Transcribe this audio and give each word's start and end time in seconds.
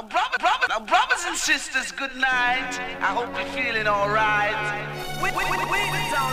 Now, 0.00 0.06
brother, 0.06 0.38
brother, 0.38 0.86
brothers 0.86 1.24
and 1.28 1.36
sisters, 1.36 1.92
good 1.92 2.16
night. 2.16 2.72
I 3.02 3.12
hope 3.12 3.36
you're 3.36 3.52
feeling 3.52 3.86
alright. 3.86 4.56
We, 5.20 5.28
we, 5.28 5.44
we, 5.44 5.58
we 5.68 5.80
the 5.92 6.02
town 6.08 6.32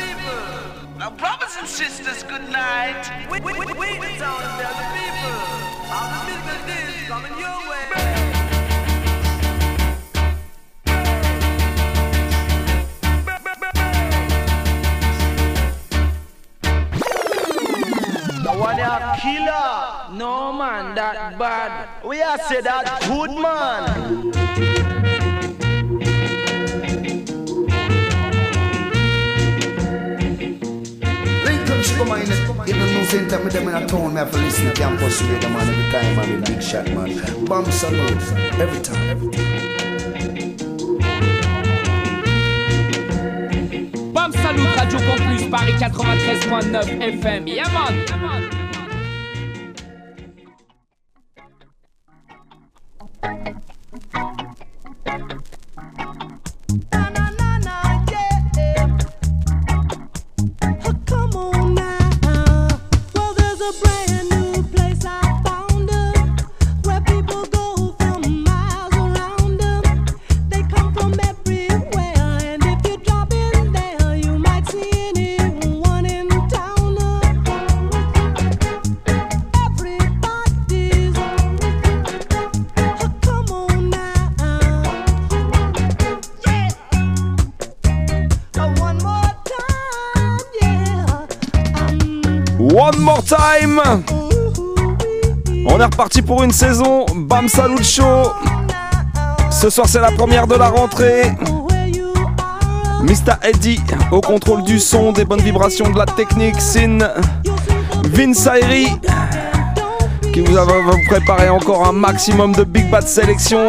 people. 0.00 0.96
Now, 0.96 1.10
brothers 1.10 1.54
and 1.60 1.68
sisters, 1.68 2.22
good 2.22 2.48
night. 2.48 3.04
We, 3.30 3.38
we, 3.40 3.52
we, 3.52 3.66
we 3.66 3.98
the 4.00 4.16
town 4.16 4.40
people. 4.96 5.52
Business 6.24 7.02
is 7.02 7.08
coming 7.08 7.36
your 7.38 7.61
one 18.62 18.78
a 18.78 19.16
killer. 19.20 20.16
No 20.16 20.52
man, 20.52 20.94
that 20.94 21.38
bad. 21.38 21.88
We 22.04 22.22
are 22.22 22.38
say 22.38 22.60
that 22.60 22.86
good 23.08 23.32
man. 23.44 24.30
Lincoln 31.44 31.82
Sugar 31.82 32.04
Mine, 32.04 32.22
even 32.68 32.94
no 32.94 33.04
same 33.04 33.28
time 33.28 33.44
with 33.44 33.52
them 33.52 33.68
in 33.68 33.74
a 33.74 33.86
town, 33.86 34.14
me 34.14 34.20
have 34.20 34.30
to 34.30 34.38
listen 34.38 34.66
to 34.66 34.72
campus 34.74 35.20
radio 35.22 35.48
man 35.48 35.68
every 35.68 35.90
time, 35.90 36.16
man, 36.16 36.40
with 36.40 36.46
big 36.46 36.62
shot 36.62 36.86
man. 36.86 37.44
Bomb 37.46 37.70
salute, 37.70 38.22
every 38.60 38.80
time. 38.80 39.10
Every 39.10 39.30
time. 39.32 39.81
Paris 45.52 45.74
93.9 45.82 47.20
FM. 47.20 47.46
Yeah 47.46 47.68
man. 47.74 47.94
Yeah, 48.08 48.61
est 95.82 95.86
reparti 95.86 96.22
pour 96.22 96.44
une 96.44 96.52
saison. 96.52 97.06
Bam 97.12 97.48
Salut 97.48 97.82
Show. 97.82 98.32
Ce 99.50 99.68
soir, 99.68 99.88
c'est 99.88 100.00
la 100.00 100.12
première 100.12 100.46
de 100.46 100.54
la 100.54 100.68
rentrée. 100.68 101.32
Mr. 103.02 103.34
Eddie 103.42 103.80
au 104.12 104.20
contrôle 104.20 104.62
du 104.62 104.78
son, 104.78 105.10
des 105.10 105.24
bonnes 105.24 105.40
vibrations, 105.40 105.90
de 105.90 105.98
la 105.98 106.06
technique. 106.06 106.60
Sin 106.60 106.98
Vince 108.04 108.46
Ayri 108.46 108.88
qui 110.32 110.40
vous 110.40 110.54
va 110.54 110.64
vous 110.64 111.04
préparer 111.08 111.48
encore 111.48 111.86
un 111.86 111.92
maximum 111.92 112.52
de 112.52 112.64
Big 112.64 112.88
Bad 112.88 113.06
sélection 113.06 113.66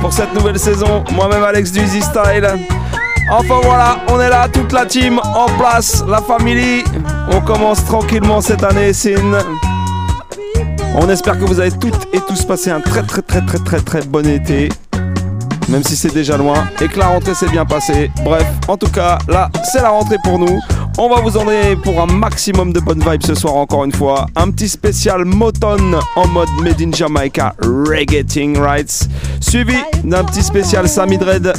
pour 0.00 0.12
cette 0.12 0.32
nouvelle 0.34 0.58
saison. 0.58 1.04
Moi-même, 1.12 1.44
Alex 1.44 1.72
du 1.72 1.80
Easy 1.80 2.00
Style. 2.00 2.48
Enfin 3.30 3.60
voilà, 3.62 3.98
on 4.08 4.18
est 4.18 4.30
là, 4.30 4.48
toute 4.48 4.72
la 4.72 4.86
team 4.86 5.20
en 5.34 5.46
place, 5.58 6.02
la 6.08 6.22
famille. 6.22 6.84
On 7.30 7.40
commence 7.42 7.84
tranquillement 7.84 8.40
cette 8.40 8.64
année, 8.64 8.92
Sin. 8.92 9.38
On 10.94 11.08
espère 11.08 11.38
que 11.38 11.44
vous 11.44 11.60
avez 11.60 11.70
toutes 11.70 12.08
et 12.12 12.20
tous 12.20 12.44
passé 12.44 12.70
un 12.70 12.80
très 12.80 13.02
très 13.02 13.22
très 13.22 13.40
très 13.42 13.58
très 13.58 13.80
très 13.80 14.02
bon 14.02 14.26
été. 14.26 14.68
Même 15.68 15.84
si 15.84 15.94
c'est 15.94 16.12
déjà 16.12 16.36
loin 16.36 16.64
et 16.80 16.88
que 16.88 16.98
la 16.98 17.06
rentrée 17.06 17.34
s'est 17.34 17.48
bien 17.48 17.64
passée. 17.64 18.10
Bref, 18.24 18.44
en 18.66 18.76
tout 18.76 18.90
cas, 18.90 19.18
là, 19.28 19.48
c'est 19.72 19.80
la 19.80 19.90
rentrée 19.90 20.16
pour 20.24 20.38
nous. 20.38 20.58
On 20.98 21.08
va 21.08 21.20
vous 21.20 21.36
emmener 21.36 21.76
pour 21.76 22.00
un 22.00 22.06
maximum 22.06 22.72
de 22.72 22.80
bonnes 22.80 23.02
vibes 23.08 23.22
ce 23.22 23.34
soir 23.36 23.54
encore 23.54 23.84
une 23.84 23.92
fois. 23.92 24.26
Un 24.34 24.50
petit 24.50 24.68
spécial 24.68 25.24
Moton 25.24 25.92
en 26.16 26.26
mode 26.28 26.48
Made 26.62 26.82
in 26.82 26.90
Jamaica 26.92 27.54
Reggaeting 27.62 28.58
Rights. 28.58 29.08
Suivi 29.40 29.76
d'un 30.02 30.24
petit 30.24 30.42
spécial 30.42 30.88
Sammy 30.88 31.18
Dread 31.18 31.52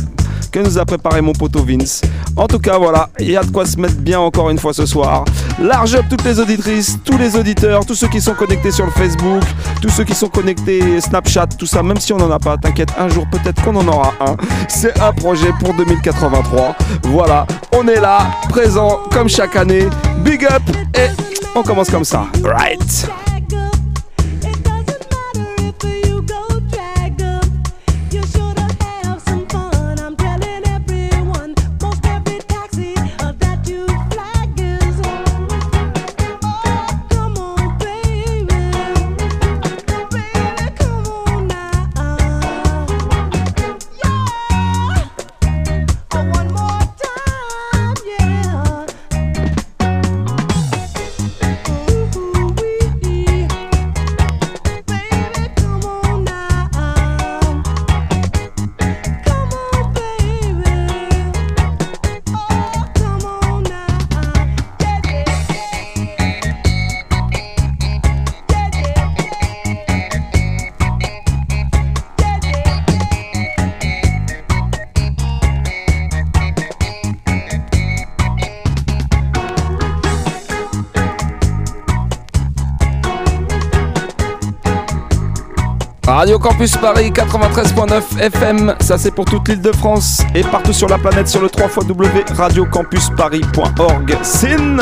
que 0.52 0.60
nous 0.60 0.78
a 0.78 0.86
préparé 0.86 1.22
mon 1.22 1.34
poteau 1.34 1.64
Vince. 1.64 2.02
En 2.36 2.48
tout 2.48 2.60
cas, 2.60 2.78
voilà, 2.78 3.10
il 3.20 3.32
y 3.32 3.38
a 3.38 3.44
de 3.44 3.52
quoi 3.52 3.66
se 3.66 3.80
mettre 3.80 3.96
bien 3.96 4.20
encore 4.20 4.50
une 4.50 4.58
fois 4.58 4.74
ce 4.74 4.86
soir. 4.86 5.26
Large 5.60 5.96
up 5.96 6.06
toutes 6.10 6.24
les 6.24 6.40
auditrices, 6.40 6.98
tous 7.04 7.18
les 7.18 7.36
auditeurs, 7.36 7.86
tous 7.86 7.96
ceux 7.96 8.08
qui 8.08 8.22
sont 8.22 8.34
connectés 8.34 8.72
sur 8.72 8.86
le 8.86 8.92
Facebook, 8.92 9.44
tous 9.82 9.90
ceux 9.90 10.04
qui 10.04 10.14
sont 10.14 10.30
connectés 10.30 11.00
Snapchat, 11.00 11.48
tout 11.58 11.66
ça, 11.66 11.82
même 11.84 11.98
si 11.98 12.14
on 12.14 12.18
n'en 12.18 12.32
a 12.32 12.40
pas, 12.40 12.58
t'inquiète, 12.58 12.92
un 12.98 13.10
jour 13.10 13.26
peut-être 13.32 13.64
qu'on 13.64 13.76
en 13.76 13.88
aura 13.88 14.14
un. 14.20 14.36
C'est 14.68 15.00
un 15.00 15.14
projet 15.14 15.52
pour 15.60 15.74
2083. 15.74 16.76
Voilà, 17.04 17.46
on 17.74 17.88
est 17.88 18.00
là, 18.00 18.32
présent 18.50 19.00
comme 19.12 19.30
chaque 19.30 19.56
année. 19.56 19.88
Big 20.20 20.46
up 20.46 20.64
et 20.96 21.08
on 21.56 21.64
commence 21.64 21.90
comme 21.90 22.06
ça. 22.06 22.28
Right. 22.44 23.10
Campus 86.42 86.76
Paris 86.78 87.12
93.9 87.12 88.20
FM, 88.20 88.76
ça 88.80 88.98
c'est 88.98 89.12
pour 89.12 89.26
toute 89.26 89.48
l'île 89.48 89.62
de 89.62 89.72
France. 89.72 90.22
Et 90.34 90.42
partout 90.42 90.74
sur 90.74 90.88
la 90.90 90.98
planète 90.98 91.28
sur 91.28 91.40
le 91.42 91.50
3 91.50 91.70
radiocampusparis.org. 92.36 94.18
Sin 94.24 94.78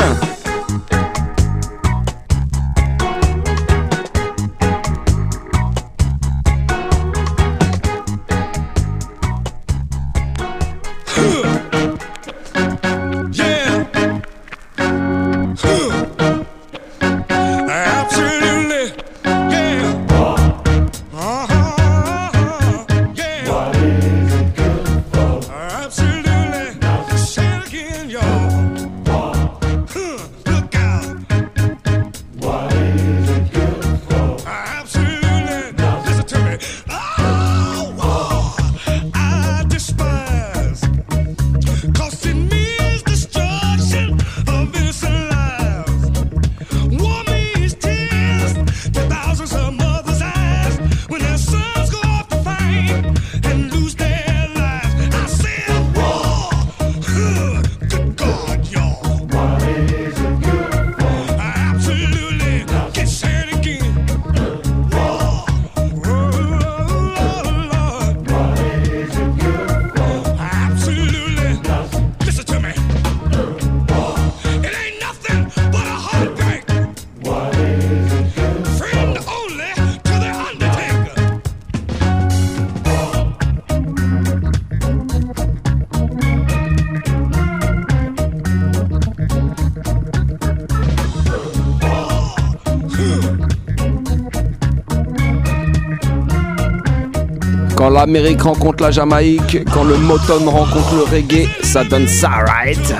L'Amérique 97.92 98.42
rencontre 98.42 98.84
la 98.84 98.92
Jamaïque, 98.92 99.64
quand 99.74 99.82
le 99.82 99.96
Motown 99.96 100.48
rencontre 100.48 100.94
le 100.94 101.02
reggae, 101.02 101.48
ça 101.62 101.82
donne 101.82 102.06
ça, 102.06 102.28
right? 102.46 102.94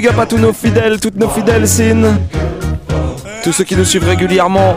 Big 0.00 0.06
up 0.06 0.18
à 0.20 0.26
tous 0.26 0.38
nos 0.38 0.52
fidèles, 0.52 1.00
toutes 1.00 1.16
nos 1.16 1.28
fidèles 1.28 1.66
Sin. 1.66 2.20
Tous 3.42 3.52
ceux 3.52 3.64
qui 3.64 3.74
nous 3.74 3.84
suivent 3.84 4.04
régulièrement. 4.04 4.76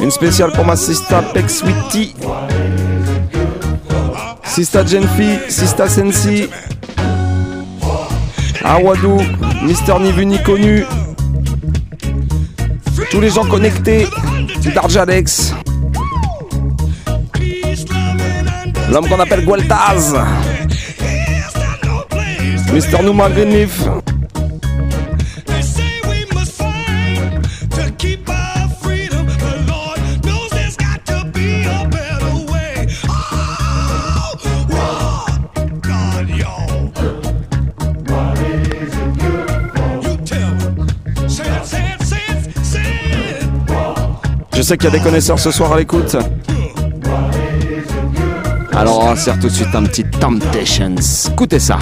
Une 0.00 0.10
spéciale 0.10 0.50
pour 0.50 0.64
ma 0.64 0.74
sista 0.74 1.22
Pex 1.22 1.62
Witty. 1.62 2.16
Sista 4.42 4.84
Genfi, 4.84 5.38
Sista 5.48 5.88
Sensi. 5.88 6.48
Awadou, 8.64 9.20
Mister 9.62 9.94
Ni 10.00 10.10
vu 10.10 10.26
ni 10.26 10.42
connu. 10.42 10.84
Tous 13.12 13.20
les 13.20 13.30
gens 13.30 13.44
connectés. 13.44 14.08
Darjalex. 14.74 15.54
L'homme 18.90 19.08
qu'on 19.08 19.20
appelle 19.20 19.44
Gualtaz. 19.44 20.14
Mr. 22.72 23.02
Numa 23.02 23.28
Greenleaf. 23.28 23.82
Je 44.54 44.62
sais 44.62 44.78
qu'il 44.78 44.84
y 44.84 44.86
a 44.86 44.90
des 44.90 45.00
connaisseurs 45.00 45.38
ce 45.38 45.50
soir 45.50 45.72
à 45.72 45.78
l'écoute. 45.78 46.16
Alors 48.72 49.00
on 49.00 49.10
insère 49.10 49.38
tout 49.38 49.48
de 49.48 49.52
suite 49.52 49.74
un 49.74 49.82
petit 49.82 50.04
Temptations. 50.04 50.94
Écoutez 51.32 51.58
ça. 51.58 51.78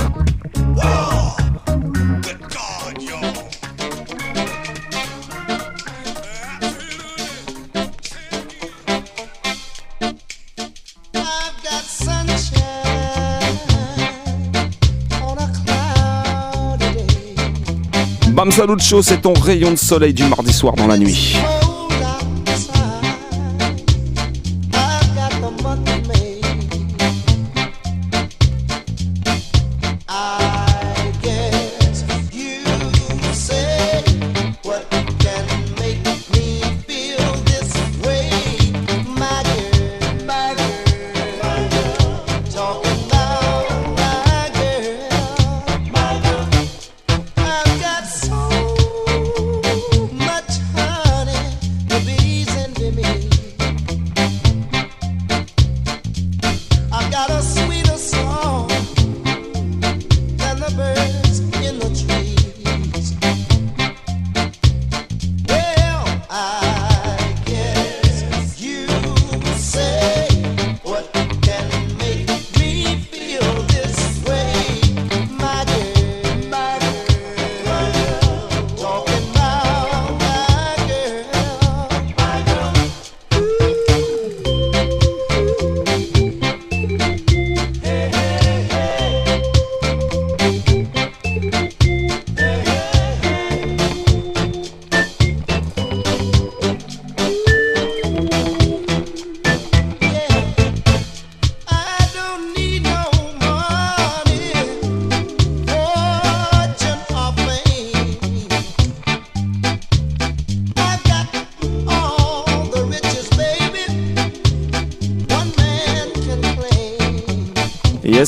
Bam 18.40 18.50
Salut 18.50 18.80
Show, 18.80 19.02
c'est 19.02 19.20
ton 19.20 19.34
rayon 19.34 19.72
de 19.72 19.76
soleil 19.76 20.14
du 20.14 20.24
mardi 20.24 20.50
soir 20.50 20.74
dans 20.74 20.86
la 20.86 20.96
nuit. 20.96 21.36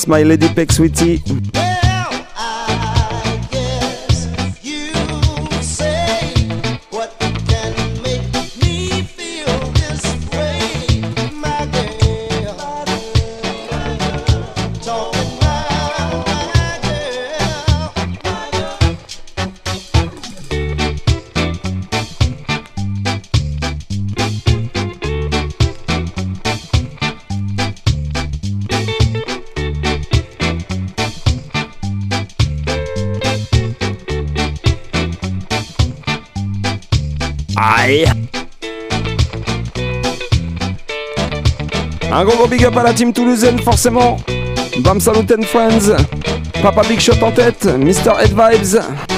Yes, 0.03 0.09
my 0.09 0.25
lady 0.25 0.49
Peck 0.49 0.73
Sweetie. 0.73 1.62
Un 42.23 42.25
gros 42.25 42.37
gros 42.37 42.47
big 42.47 42.65
up 42.65 42.77
à 42.77 42.85
la 42.85 42.95
team 42.95 43.13
toulousaine 43.13 43.59
forcément. 43.59 44.17
Bam 44.79 45.01
Salut 45.01 45.27
Friends. 45.43 45.91
Papa 46.63 46.83
Big 46.89 47.01
Shot 47.01 47.21
en 47.21 47.33
tête. 47.33 47.65
Mr. 47.65 48.13
Head 48.21 48.31
Vibes. 48.31 49.12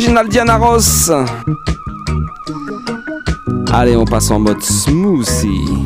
L'original 0.00 0.28
Diana 0.28 0.56
Ross. 0.56 1.12
Allez, 3.70 3.96
on 3.96 4.06
passe 4.06 4.30
en 4.30 4.40
mode 4.40 4.62
smoothie. 4.62 5.79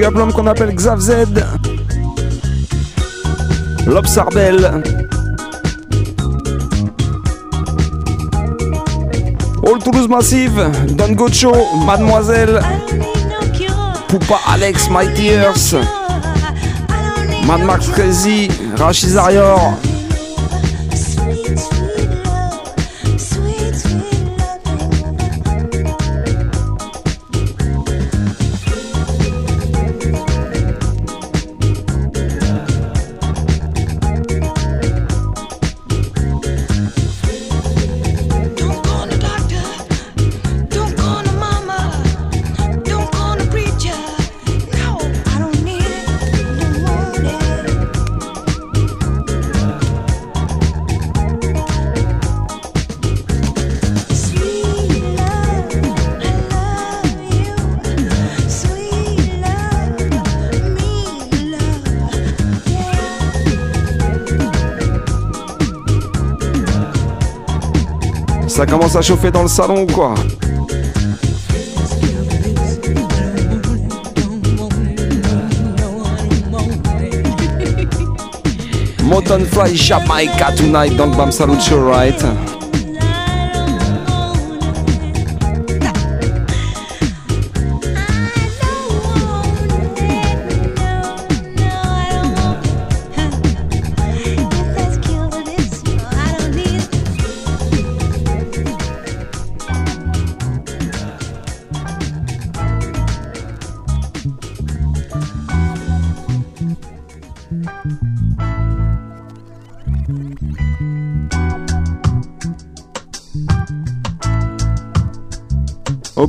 Big 0.00 0.32
qu'on 0.32 0.46
appelle 0.46 0.74
Xav 0.74 0.98
Z. 0.98 1.12
L'Obsarbel. 3.86 4.82
All 9.62 9.78
Toulouse 9.84 10.08
Massive, 10.08 10.70
Don 10.96 11.12
Gocho, 11.12 11.52
Mademoiselle, 11.84 12.60
Poupa 14.08 14.40
Alex, 14.48 14.88
Mighty 14.88 15.32
Earth, 15.32 15.74
Mad 17.46 17.60
Max 17.64 17.88
Crazy, 17.88 18.48
Rachid 18.78 19.10
Zarior, 19.10 19.74
Ça 68.60 68.66
commence 68.66 68.94
à 68.94 69.00
chauffer 69.00 69.30
dans 69.30 69.40
le 69.40 69.48
salon 69.48 69.84
ou 69.84 69.86
quoi 69.86 70.14
Moton 79.04 79.46
Fly 79.50 79.74
Jamaica 79.74 80.52
tonight, 80.54 80.94
don't 80.94 81.16
bam 81.16 81.32
salute 81.32 81.66
you 81.70 81.78
right? 81.78 82.22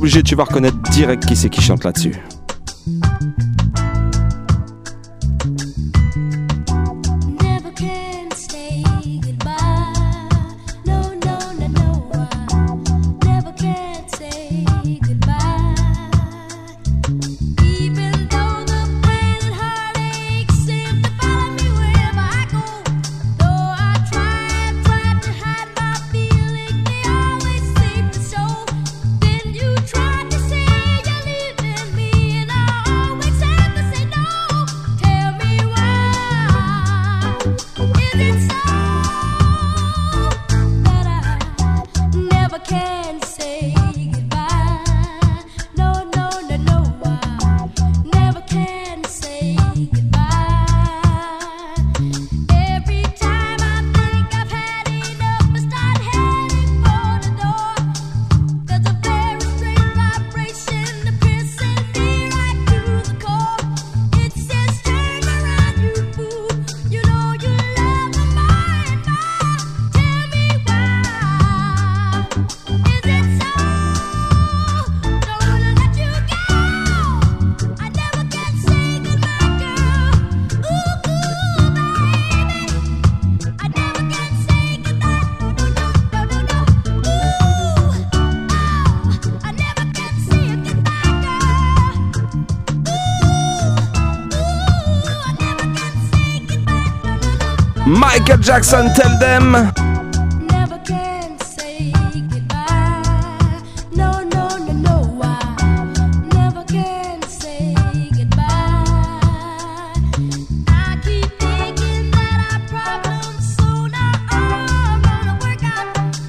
Obligé, 0.02 0.24
tu 0.24 0.34
vas 0.34 0.42
reconnaître 0.42 0.76
direct 0.90 1.24
qui 1.26 1.36
c'est 1.36 1.48
qui 1.48 1.60
chante 1.60 1.84
là-dessus. 1.84 2.16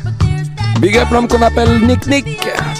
But 0.03 0.19
there's 0.19 0.49
that 0.55 0.79
Big 0.79 0.97
up 0.97 1.12
l'homme 1.12 1.27
qu'on 1.27 1.41
appelle 1.41 1.79
Nick. 1.86 2.07
Nick. 2.07 2.72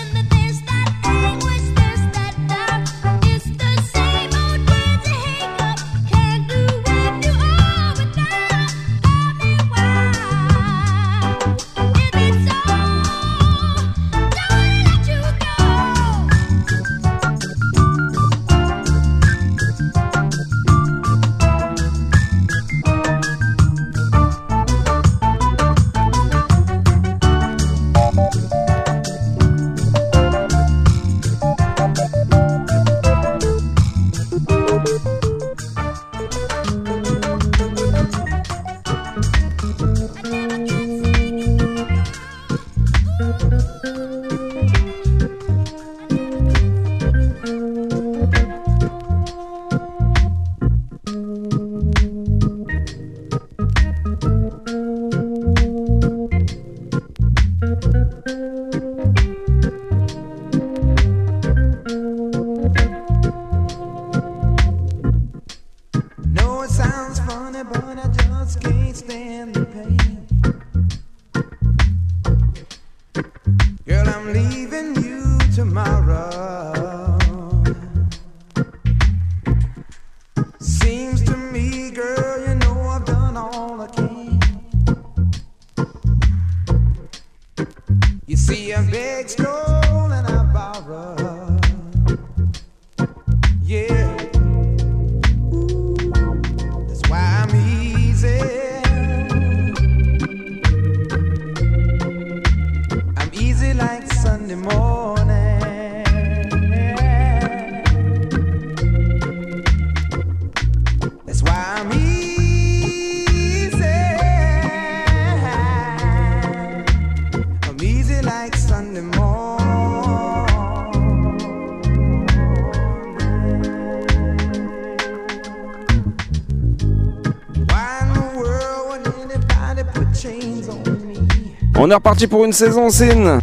On 131.86 131.92
est 131.92 131.96
reparti 131.96 132.28
pour 132.28 132.46
une 132.46 132.54
saison, 132.54 132.90
Sin. 132.90 133.40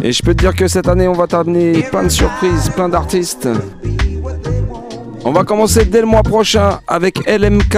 Et 0.00 0.12
je 0.12 0.22
peux 0.22 0.32
te 0.32 0.38
dire 0.38 0.54
que 0.54 0.68
cette 0.68 0.86
année, 0.86 1.08
on 1.08 1.14
va 1.14 1.26
t'amener 1.26 1.82
plein 1.82 2.04
de 2.04 2.08
surprises, 2.08 2.70
plein 2.76 2.88
d'artistes. 2.88 3.48
On 5.24 5.32
va 5.32 5.42
commencer 5.42 5.84
dès 5.84 6.02
le 6.02 6.06
mois 6.06 6.22
prochain 6.22 6.78
avec 6.86 7.28
LMK 7.28 7.76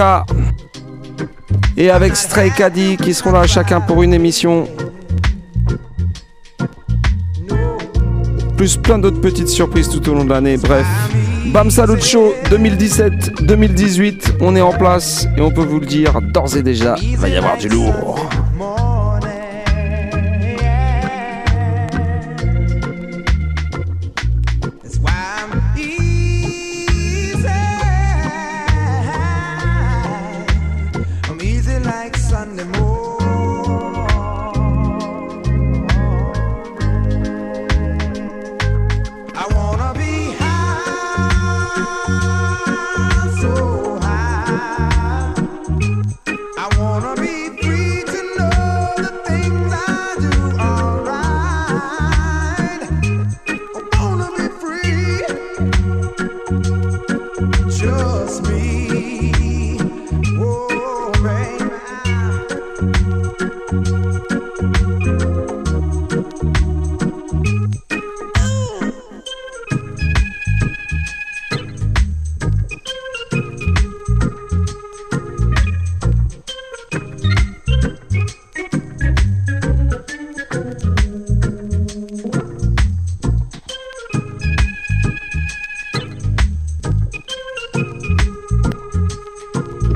et 1.75 1.89
avec 1.89 2.15
Stray 2.15 2.51
Caddy 2.51 2.97
qui 2.97 3.15
seront 3.15 3.31
là 3.31 3.47
chacun 3.47 3.81
pour 3.81 4.03
une 4.03 4.13
émission. 4.13 4.67
Plus 8.57 8.77
plein 8.77 8.99
d'autres 8.99 9.21
petites 9.21 9.49
surprises 9.49 9.89
tout 9.89 10.07
au 10.07 10.13
long 10.13 10.23
de 10.23 10.29
l'année. 10.29 10.57
Bref, 10.57 10.85
Bam 11.45 11.69
Salut 11.69 12.01
Show 12.01 12.33
2017-2018, 12.45 14.37
on 14.39 14.55
est 14.55 14.61
en 14.61 14.71
place 14.71 15.27
et 15.37 15.41
on 15.41 15.51
peut 15.51 15.63
vous 15.63 15.79
le 15.79 15.85
dire 15.85 16.21
d'ores 16.21 16.55
et 16.57 16.63
déjà, 16.63 16.95
il 17.01 17.17
va 17.17 17.29
y 17.29 17.35
avoir 17.35 17.57
du 17.57 17.67
lourd. 17.67 18.29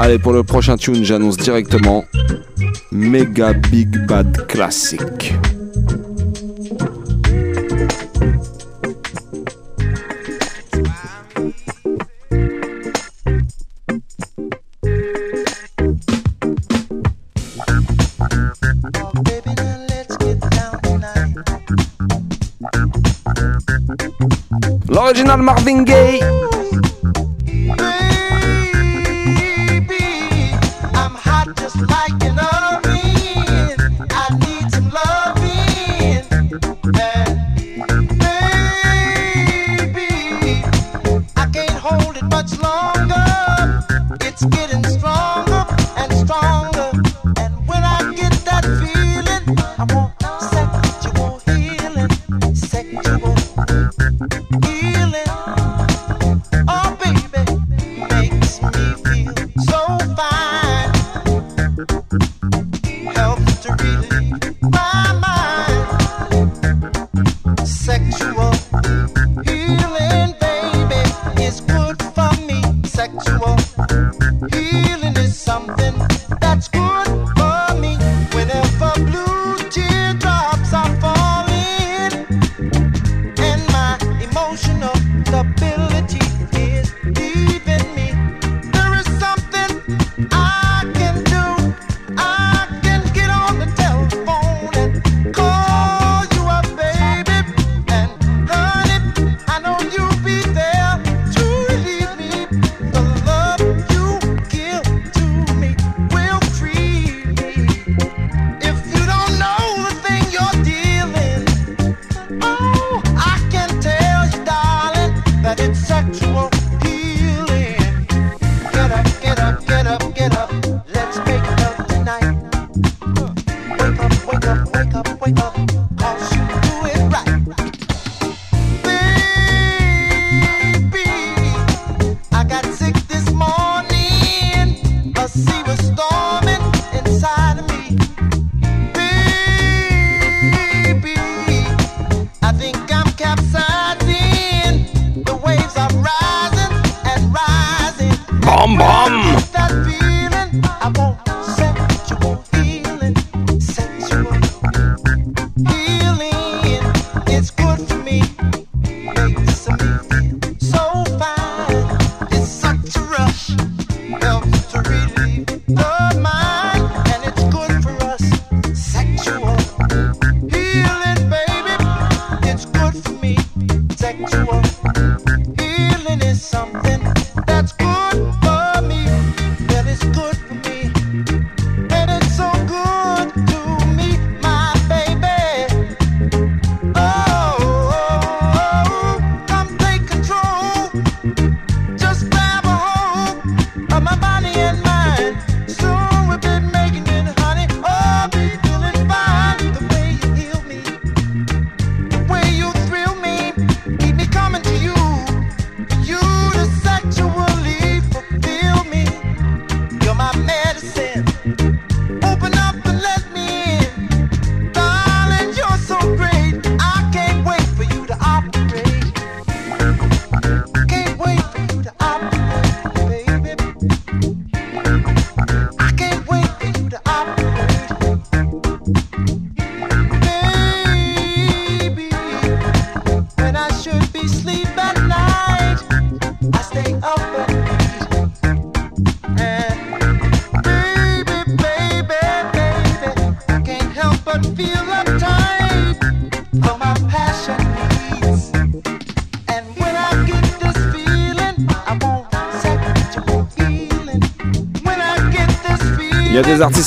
Allez, 0.08 0.20
pour 0.20 0.32
le 0.32 0.41
prochain 0.41 0.78
tune, 0.78 1.04
j'annonce 1.04 1.36
directement 1.36 2.06
Mega 2.93 3.52
Big 3.52 3.89
Bad 4.08 4.48
Classic. 4.48 5.36
L'original 24.88 25.41
Marvin 25.41 25.84
Gaye. 25.84 26.22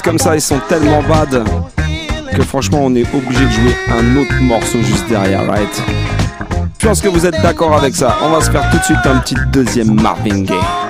comme 0.02 0.18
ça, 0.18 0.34
ils 0.34 0.40
sont 0.40 0.60
tellement 0.68 1.02
bad 1.02 1.44
que 2.34 2.42
franchement, 2.42 2.80
on 2.82 2.94
est 2.94 3.06
obligé 3.14 3.44
de 3.44 3.50
jouer 3.50 3.76
un 3.88 4.16
autre 4.16 4.40
morceau 4.40 4.80
juste 4.82 5.08
derrière, 5.08 5.46
right? 5.46 5.82
Je 6.78 6.86
pense 6.86 7.00
que 7.00 7.08
vous 7.08 7.26
êtes 7.26 7.40
d'accord 7.42 7.74
avec 7.76 7.94
ça. 7.94 8.16
On 8.22 8.30
va 8.30 8.40
se 8.40 8.50
faire 8.50 8.68
tout 8.70 8.78
de 8.78 8.84
suite 8.84 8.98
un 9.04 9.18
petit 9.18 9.36
deuxième 9.52 10.00
Marvin 10.00 10.42
Gaye. 10.42 10.89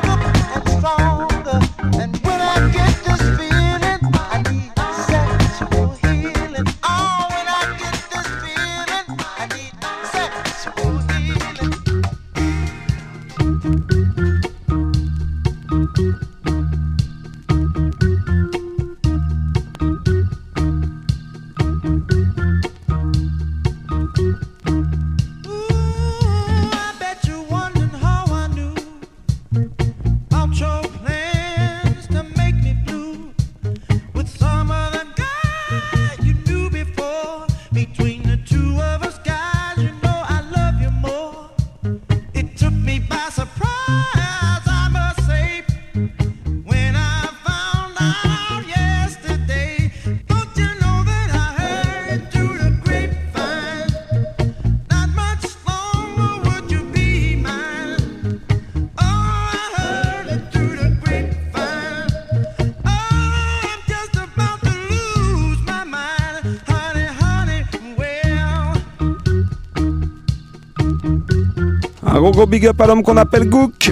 gros 72.40 72.46
big 72.46 72.66
up 72.66 72.80
à 72.80 72.86
l'homme 72.86 73.02
qu'on 73.02 73.18
appelle 73.18 73.46
Gook. 73.46 73.89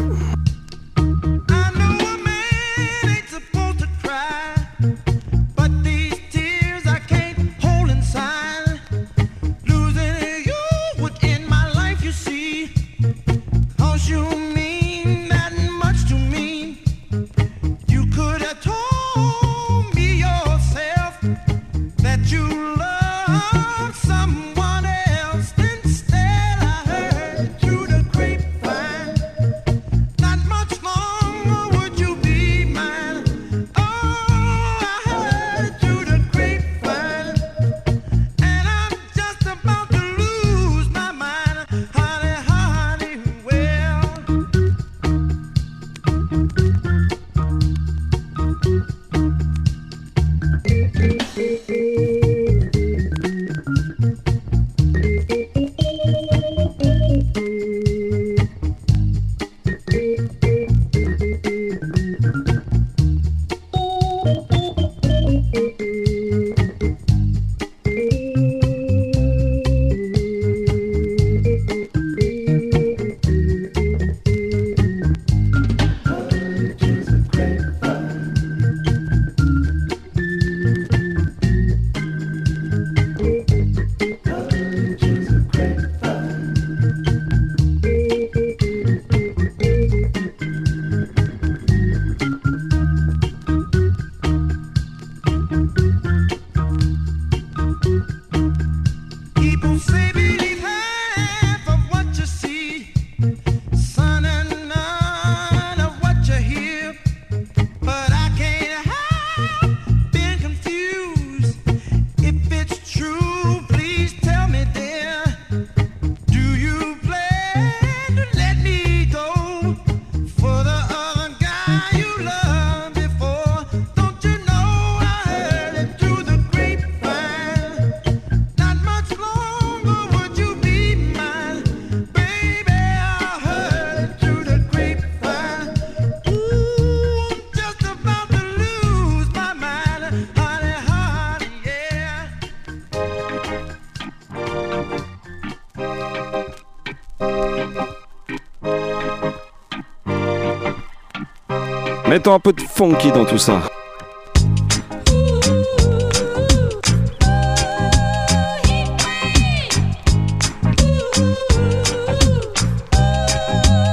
Un 152.31 152.39
peu 152.39 152.53
de 152.53 152.61
funky 152.61 153.11
dans 153.11 153.25
tout 153.25 153.39
ça. 153.39 153.55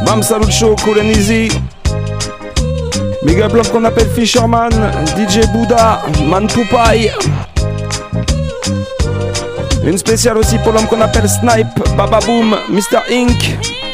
Bam 0.05 0.21
Salut 0.21 0.51
Show, 0.51 0.75
Cool 0.83 0.99
and 0.99 1.09
Easy. 1.11 1.47
Big 3.23 3.41
qu'on 3.71 3.85
appelle 3.85 4.09
Fisherman, 4.09 4.71
DJ 5.15 5.47
Bouddha, 5.53 6.01
Man 6.25 6.47
Poupaille. 6.47 7.13
Une 9.85 9.97
spéciale 9.97 10.37
aussi 10.37 10.57
pour 10.57 10.73
l'homme 10.73 10.87
qu'on 10.87 10.99
appelle 10.99 11.29
Snipe, 11.29 11.95
Baba 11.95 12.19
Boom, 12.19 12.57
Mr. 12.69 12.99
Inc. 13.09 13.84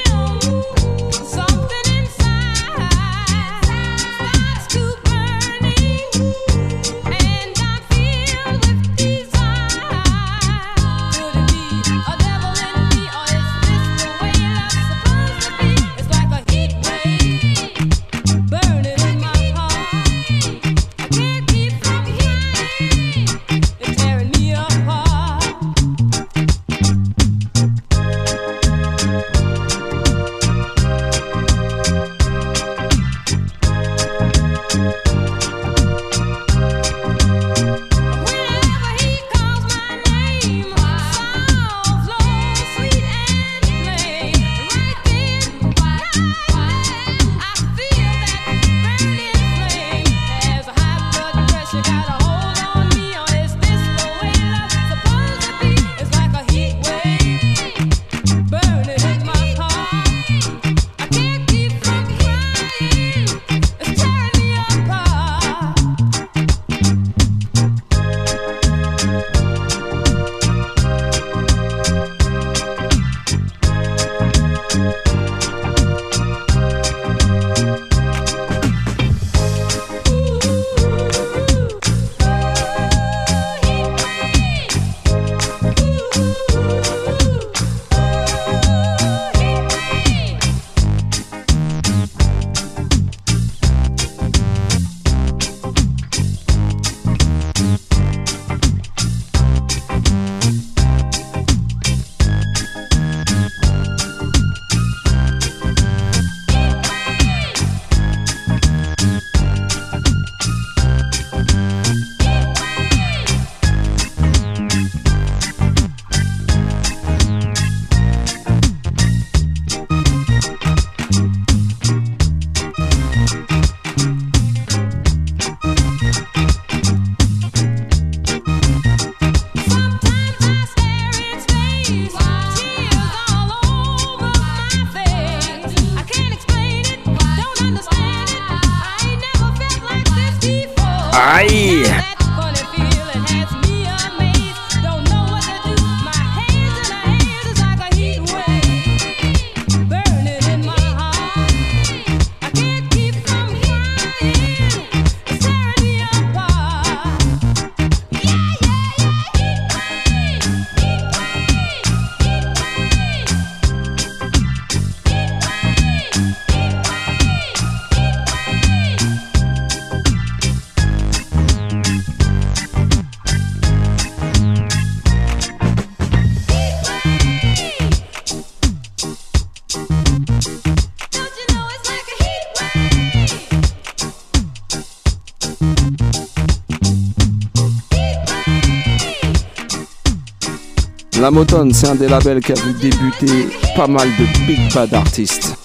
La 191.21 191.29
Motone, 191.29 191.71
c'est 191.71 191.87
un 191.87 191.93
des 191.93 192.07
labels 192.07 192.39
qui 192.39 192.51
a 192.51 192.55
vu 192.55 192.73
débuter 192.73 193.47
pas 193.75 193.85
mal 193.85 194.07
de 194.17 194.47
big 194.47 194.73
bad 194.73 194.91
artistes. 194.91 195.55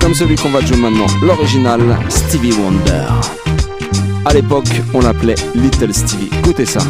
Comme 0.00 0.12
celui 0.12 0.34
qu'on 0.34 0.50
va 0.50 0.60
jouer 0.60 0.76
maintenant, 0.76 1.06
l'original 1.22 1.80
Stevie 2.08 2.52
Wonder. 2.52 3.06
À 4.24 4.34
l'époque, 4.34 4.66
on 4.92 5.02
l'appelait 5.02 5.36
Little 5.54 5.94
Stevie. 5.94 6.30
Écoutez 6.40 6.66
ça. 6.66 6.80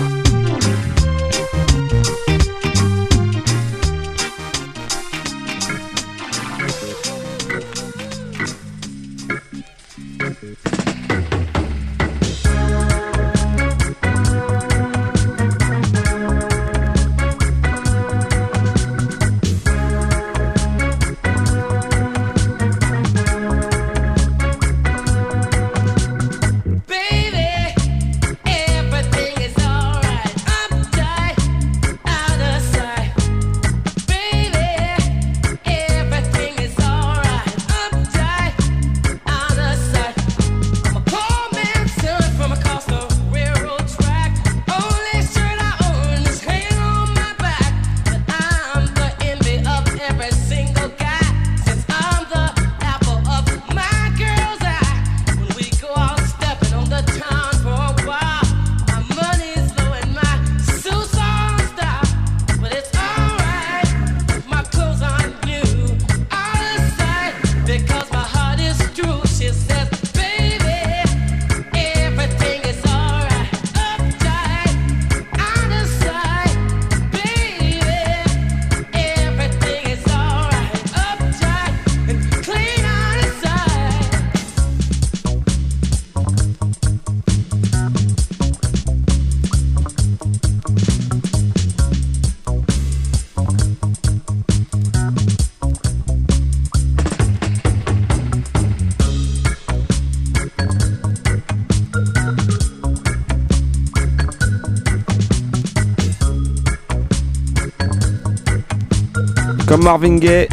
Marvin 109.83 110.19
Gaye, 110.19 110.49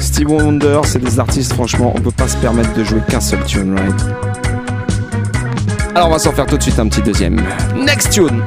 Steve 0.00 0.30
Wonder, 0.30 0.80
c'est 0.82 0.98
des 0.98 1.20
artistes, 1.20 1.52
franchement, 1.52 1.92
on 1.96 2.00
peut 2.00 2.10
pas 2.10 2.26
se 2.26 2.36
permettre 2.38 2.74
de 2.74 2.82
jouer 2.82 3.00
qu'un 3.08 3.20
seul 3.20 3.38
tune, 3.44 3.78
right? 3.78 4.04
Alors 5.94 6.08
on 6.08 6.12
va 6.12 6.18
s'en 6.18 6.32
faire 6.32 6.46
tout 6.46 6.56
de 6.56 6.62
suite 6.62 6.78
un 6.78 6.88
petit 6.88 7.02
deuxième. 7.02 7.40
Next 7.76 8.10
tune 8.10 8.42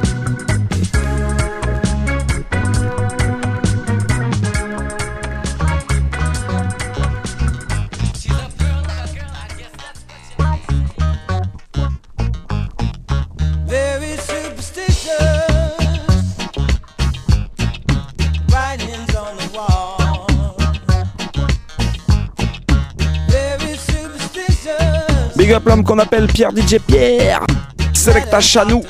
qu'on 25.92 25.98
appelle 25.98 26.26
Pierre 26.26 26.52
DJ 26.56 26.78
Pierre. 26.78 27.44
Selecta 27.92 28.40
Chanou. 28.40 28.82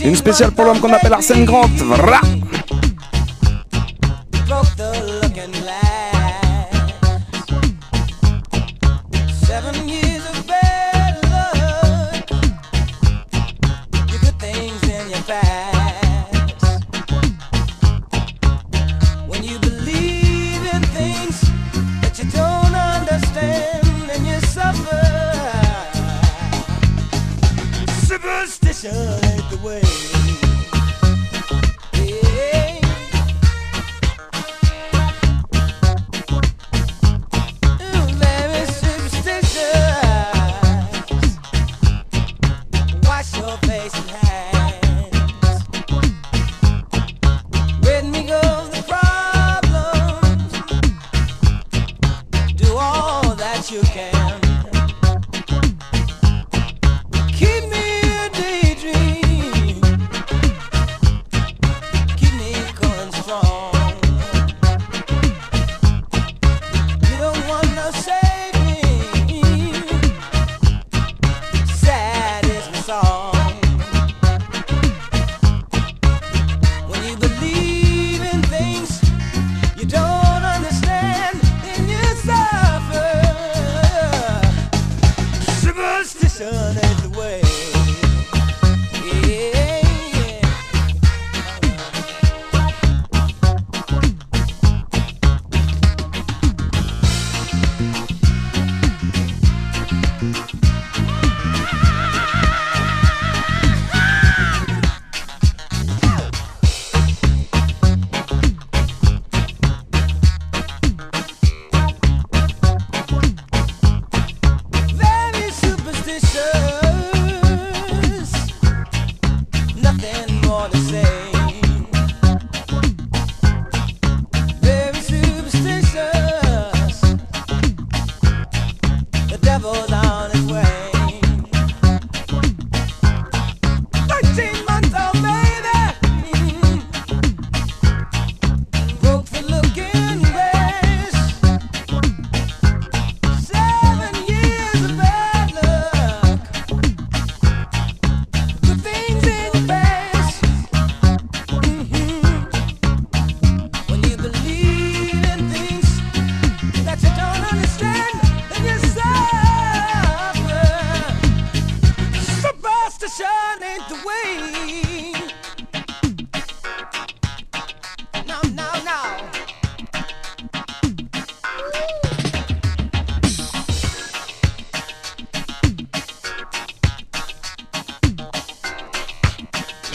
Une 0.00 0.14
spéciale 0.14 0.52
pour 0.52 0.66
l'homme 0.66 0.78
qu'on 0.78 0.92
appelle 0.92 1.12
Arsène 1.12 1.44
Grant. 1.44 1.66
Vra 1.66 2.20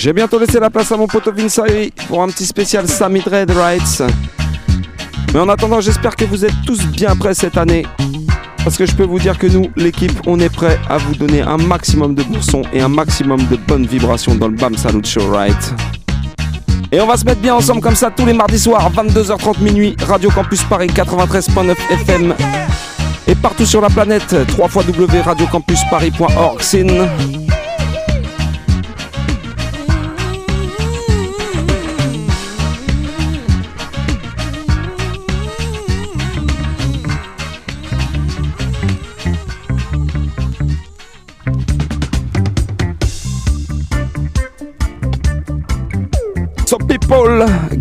J'ai 0.01 0.13
bientôt 0.13 0.39
laissé 0.39 0.59
la 0.59 0.71
place 0.71 0.91
à 0.91 0.97
mon 0.97 1.05
pote 1.05 1.27
Vince 1.27 1.59
Ayri 1.59 1.93
pour 2.07 2.23
un 2.23 2.27
petit 2.27 2.47
spécial 2.47 2.87
Sammy 2.87 3.19
Dread 3.19 3.51
Rights. 3.51 4.01
Mais 5.31 5.39
en 5.39 5.47
attendant, 5.47 5.79
j'espère 5.79 6.15
que 6.15 6.25
vous 6.25 6.43
êtes 6.43 6.55
tous 6.65 6.83
bien 6.87 7.15
prêts 7.15 7.35
cette 7.35 7.55
année. 7.55 7.85
Parce 8.63 8.77
que 8.77 8.87
je 8.87 8.95
peux 8.95 9.03
vous 9.03 9.19
dire 9.19 9.37
que 9.37 9.45
nous, 9.45 9.69
l'équipe, 9.75 10.19
on 10.25 10.39
est 10.39 10.49
prêt 10.49 10.79
à 10.89 10.97
vous 10.97 11.13
donner 11.13 11.43
un 11.43 11.57
maximum 11.57 12.15
de 12.15 12.23
bons 12.23 12.41
sons 12.41 12.63
et 12.73 12.81
un 12.81 12.87
maximum 12.87 13.45
de 13.45 13.57
bonnes 13.57 13.85
vibrations 13.85 14.33
dans 14.33 14.47
le 14.47 14.55
Bam 14.55 14.75
Salut 14.75 15.05
Show, 15.05 15.29
right? 15.29 15.75
Et 16.91 16.99
on 16.99 17.05
va 17.05 17.15
se 17.15 17.23
mettre 17.23 17.41
bien 17.41 17.53
ensemble 17.53 17.81
comme 17.81 17.95
ça 17.95 18.09
tous 18.09 18.25
les 18.25 18.33
mardis 18.33 18.57
soirs, 18.57 18.91
22h30 18.91 19.61
minuit, 19.61 19.95
Radio 20.07 20.31
Campus 20.31 20.63
Paris 20.63 20.87
93.9 20.87 21.75
FM. 21.91 22.33
Et 23.27 23.35
partout 23.35 23.67
sur 23.67 23.81
la 23.81 23.91
planète, 23.91 24.35
www.radiocampusparis.org. 24.57 26.59
Sin. 26.59 26.87
So 26.87 27.40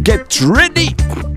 get 0.02 0.40
ready. 0.42 1.29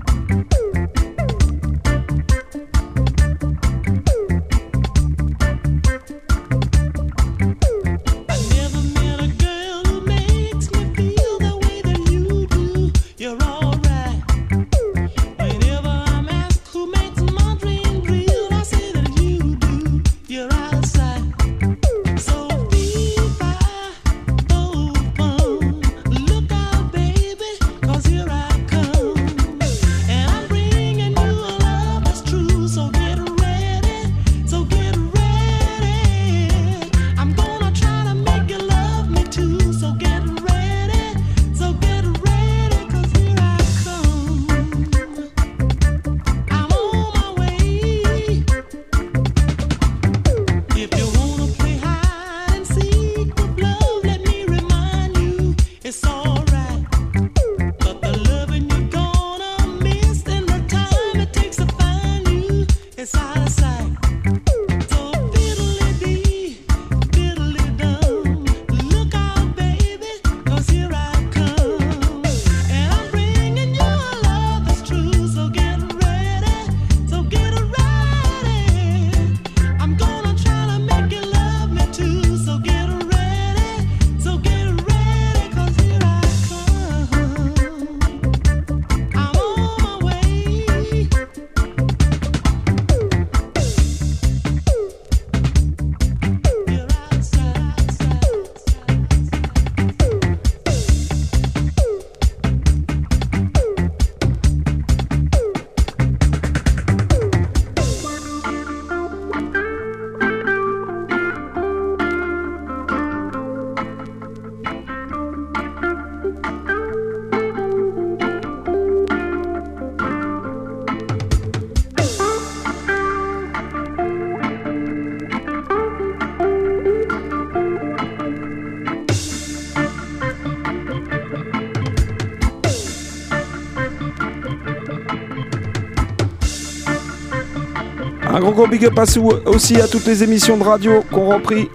gros 138.54 138.66
big 138.68 138.86
up 138.86 138.98
aussi 139.46 139.80
à 139.80 139.88
toutes 139.88 140.06
les 140.06 140.22
émissions 140.22 140.56
de 140.56 140.62
radio 140.62 141.02
qu'on 141.12 141.34
repris. 141.34 141.68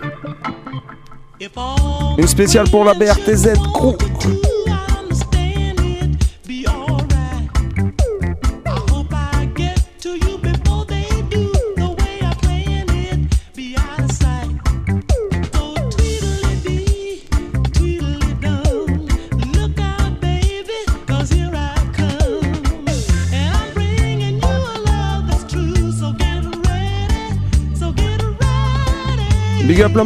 Une 2.18 2.28
spéciale 2.28 2.70
pour 2.70 2.86
la 2.86 2.94
BRTZ 2.94 3.54
Crew. 3.74 3.96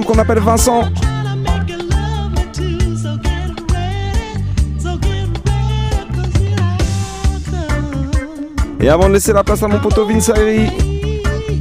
qu'on 0.02 0.18
appelle 0.18 0.40
Vincent. 0.40 0.86
Et 8.80 8.90
avant 8.90 9.08
de 9.08 9.14
laisser 9.14 9.32
la 9.34 9.44
place 9.44 9.62
à 9.62 9.68
mon 9.68 9.80
poteau 9.80 10.06
Vinsari, 10.06 10.68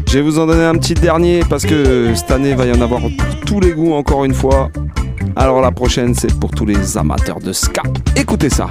je 0.09 0.19
vais 0.19 0.23
vous 0.23 0.39
en 0.39 0.47
donner 0.47 0.65
un 0.65 0.75
petit 0.77 0.95
dernier 0.95 1.41
parce 1.49 1.65
que 1.65 2.15
cette 2.15 2.31
année 2.31 2.55
va 2.55 2.65
y 2.65 2.73
en 2.73 2.81
avoir 2.81 3.03
tous 3.47 3.61
les 3.61 3.73
goûts 3.73 3.93
encore 3.93 4.25
une 4.25 4.35
fois. 4.35 4.71
Alors 5.37 5.61
la 5.61 5.71
prochaine 5.71 6.15
c'est 6.15 6.35
pour 6.41 6.51
tous 6.51 6.65
les 6.65 6.97
amateurs 6.97 7.39
de 7.39 7.53
ska. 7.53 7.83
Écoutez 8.17 8.49
ça. 8.49 8.69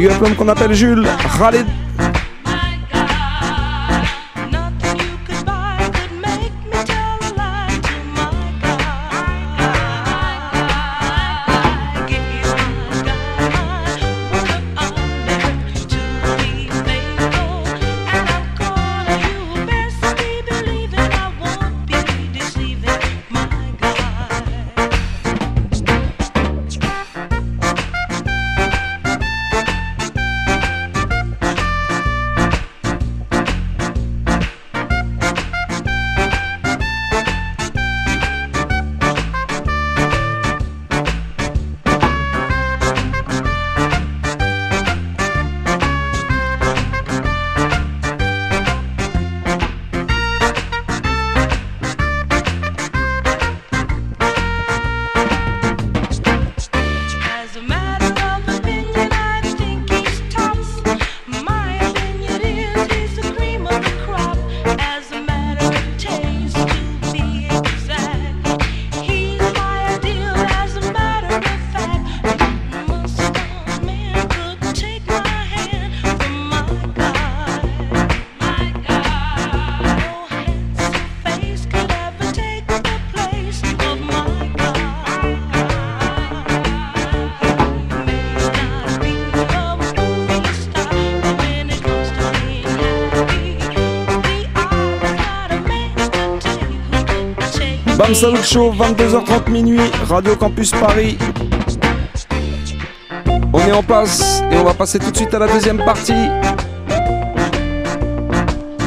lieu 0.00 0.10
à 0.10 0.14
qu'on 0.34 0.48
appelle 0.48 0.72
Jules 0.72 1.06
Khaled 1.38 1.66
Sam 98.10 98.32
Salouk 98.34 98.44
Show, 98.44 98.72
22h30 98.72 99.50
minuit, 99.50 99.80
Radio 100.08 100.34
Campus 100.34 100.72
Paris. 100.72 101.16
On 103.52 103.60
est 103.60 103.70
en 103.70 103.84
passe 103.84 104.42
et 104.50 104.56
on 104.56 104.64
va 104.64 104.74
passer 104.74 104.98
tout 104.98 105.12
de 105.12 105.16
suite 105.16 105.32
à 105.32 105.38
la 105.38 105.46
deuxième 105.46 105.78
partie. 105.78 106.28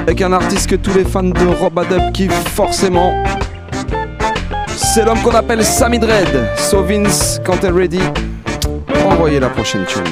Avec 0.02 0.22
un 0.22 0.34
artiste 0.34 0.70
que 0.70 0.76
tous 0.76 0.94
les 0.94 1.06
fans 1.06 1.24
de 1.24 1.48
Rob 1.58 1.80
Adub 1.80 2.12
kiffent 2.12 2.50
forcément. 2.50 3.24
C'est 4.76 5.06
l'homme 5.06 5.22
qu'on 5.22 5.36
appelle 5.36 5.64
Sammy 5.64 6.00
Dread. 6.00 6.46
So 6.58 6.84
Vince, 6.84 7.40
quand 7.46 7.56
t'es 7.62 7.70
ready, 7.70 8.02
envoyez 9.10 9.40
la 9.40 9.48
prochaine 9.48 9.86
tune. 9.86 10.04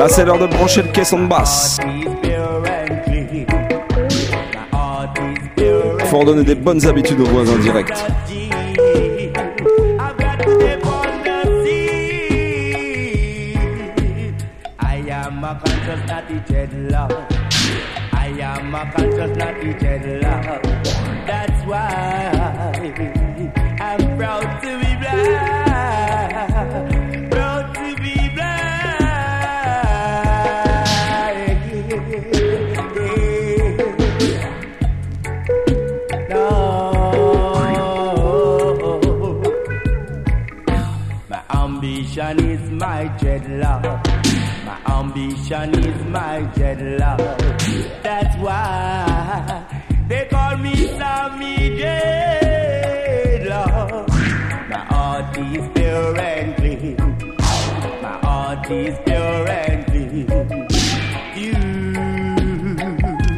Là, 0.00 0.08
c'est 0.08 0.24
l'heure 0.24 0.38
de 0.38 0.46
brancher 0.46 0.80
le 0.80 0.88
caisson 0.88 1.18
de 1.18 1.26
basse. 1.26 1.78
Faut 6.06 6.16
en 6.16 6.24
donner 6.24 6.42
des 6.42 6.54
bonnes 6.54 6.86
habitudes 6.86 7.20
aux 7.20 7.26
voisins 7.26 7.58
directs. 7.58 8.02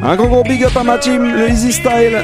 Un 0.05 0.17
gros 0.17 0.27
gros 0.27 0.43
big 0.43 0.61
up 0.65 0.75
à 0.75 0.83
ma 0.83 0.97
team, 0.97 1.23
le 1.23 1.49
Easy 1.49 1.71
Style. 1.71 2.17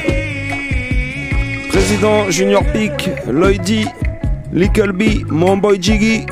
Président 1.70 2.30
Junior 2.30 2.62
Peak, 2.74 3.10
Lloydy, 3.26 3.86
Little 4.52 4.92
B, 4.92 5.24
mon 5.30 5.56
boy 5.56 5.78
Jiggy, 5.82 6.26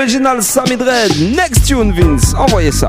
original 0.00 0.42
Sammy 0.42 0.76
Dread. 0.76 1.12
Next 1.36 1.66
tune, 1.66 1.92
Vince. 1.92 2.32
Envoyez 2.34 2.72
ça. 2.72 2.88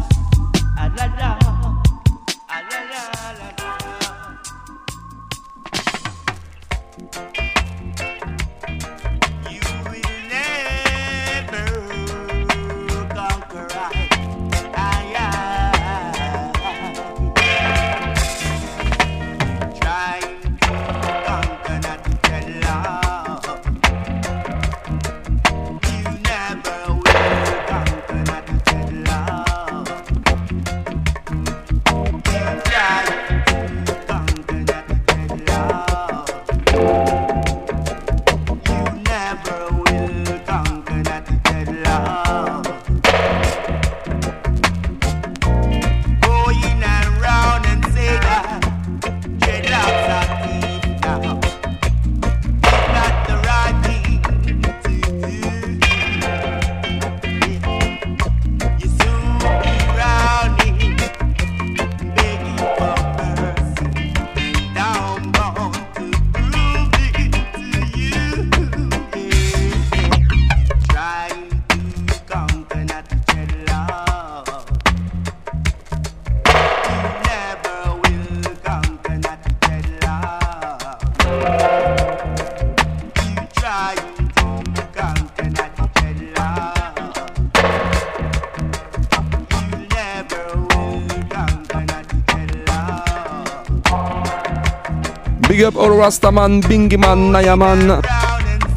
Big 95.61 95.67
up 95.67 95.77
all 95.77 95.93
Rastaman, 95.93 96.65
Bingiman, 96.65 97.29
Nayaman. 97.29 98.01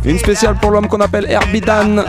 Une 0.04 0.18
spéciale 0.18 0.56
pour 0.60 0.70
l'homme 0.70 0.86
qu'on 0.86 1.00
appelle 1.00 1.24
Herbidan. 1.24 2.04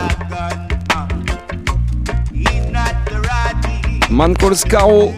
Man 4.09 4.35
calls 4.35 4.65
Caro. 4.67 5.13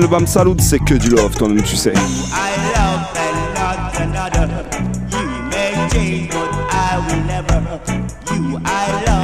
Le 0.00 0.06
Bam 0.06 0.26
Salut, 0.26 0.54
c'est 0.60 0.78
que 0.78 0.94
du 0.94 1.10
love, 1.10 1.36
toi-même 1.36 1.62
tu 1.62 1.76
sais. 1.76 1.92
I 8.62 9.19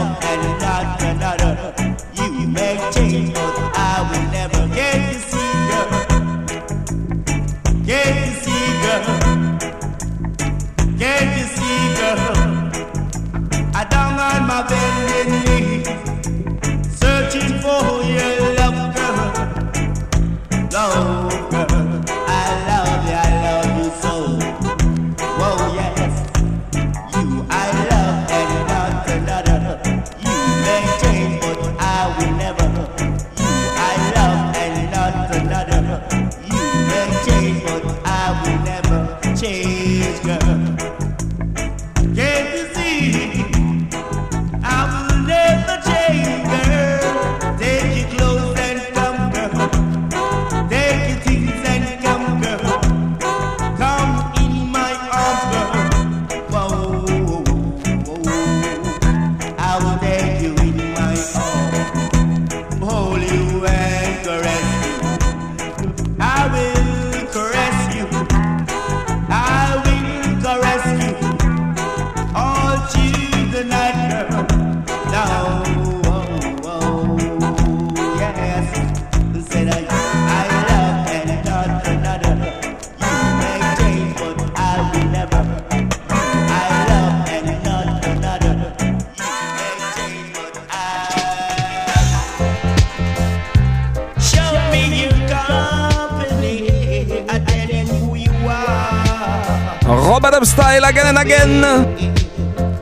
again. 101.26 101.64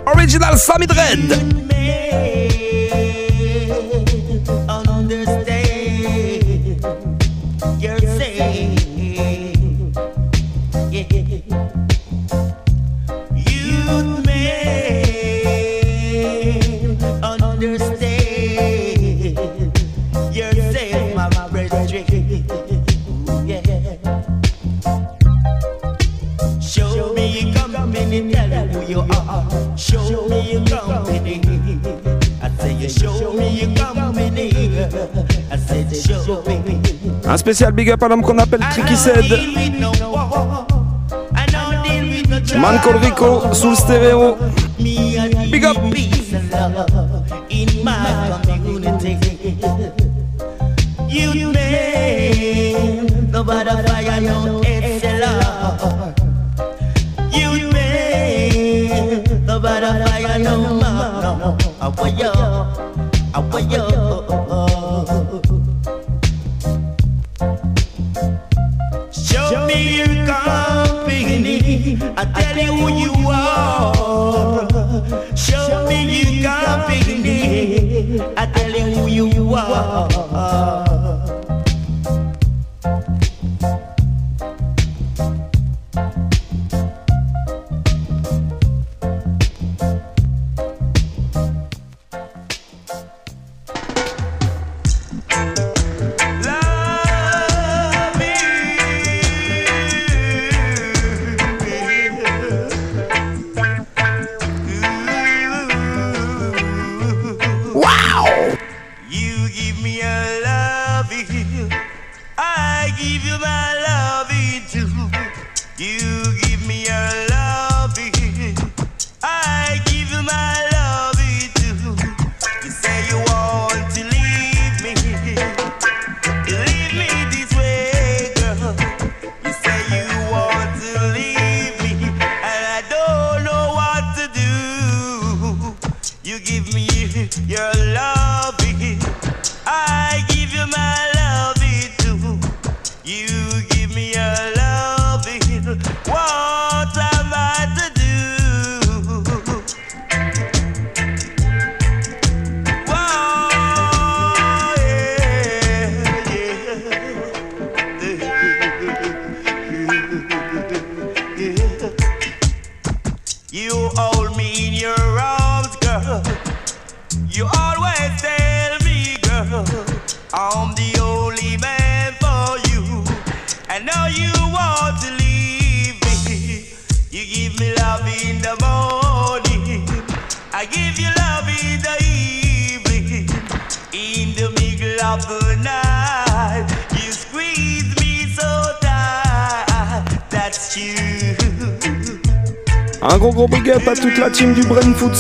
Original 0.07 0.57
Sammy 0.59 0.87
Dread. 0.87 1.54
spécial 37.45 37.73
big 37.73 37.91
up 37.91 38.03
à 38.03 38.09
l'homme 38.09 38.23
qu'on 38.23 38.39
appelle 38.39 38.61
Tricky 38.71 38.97
Sed. 38.97 39.31
Man 42.57 42.81
Rico 43.03 43.53
sous 43.53 43.71
le 43.71 43.77
stéréo. 43.77 44.37
Big 44.79 45.67
up. 45.67 45.77
You 51.11 51.53
name 51.53 53.07
the 53.31 53.45
butterfly 53.45 54.09
on. 54.09 54.63
You 57.31 57.71
name 57.71 59.23
the 59.47 59.61
butterfly 59.61 60.25
on. 60.25 60.83
I 61.83 61.89
want 61.89 62.19
you, 62.19 62.33
I 63.35 63.39
want 63.39 63.71
you. 63.71 64.04
Oh. 79.77 80.24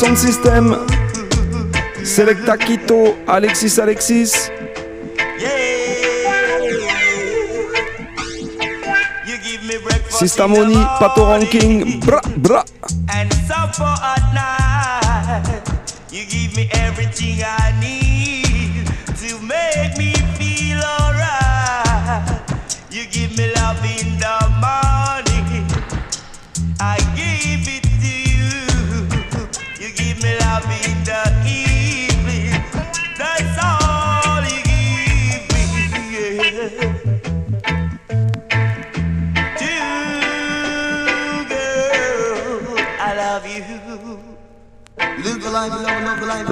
Sound 0.04 0.18
System. 0.18 0.76
Selecta 2.04 2.58
Quito, 2.58 3.16
Alexis 3.26 3.78
Alexis. 3.78 4.50
Sista 10.10 10.46
Moni, 10.46 10.76
Pato. 11.00 11.24
Ranking, 11.24 12.00
bra 12.00 12.20
bra. 12.36 12.64
and 13.16 13.32
supper 13.48 13.94
at 14.12 14.24
night. 14.36 15.62
You 16.12 16.26
give 16.26 16.54
me 16.54 16.68
everything 16.72 17.40
I 17.42 17.72
need 17.80 17.93
and 46.34 46.48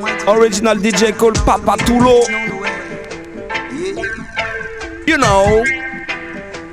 white. 0.00 0.22
Original 0.28 0.76
DJ 0.76 1.16
called 1.16 1.36
Papa 1.36 1.76
Tulo. 1.84 2.22
You 5.06 5.18
know. 5.18 5.64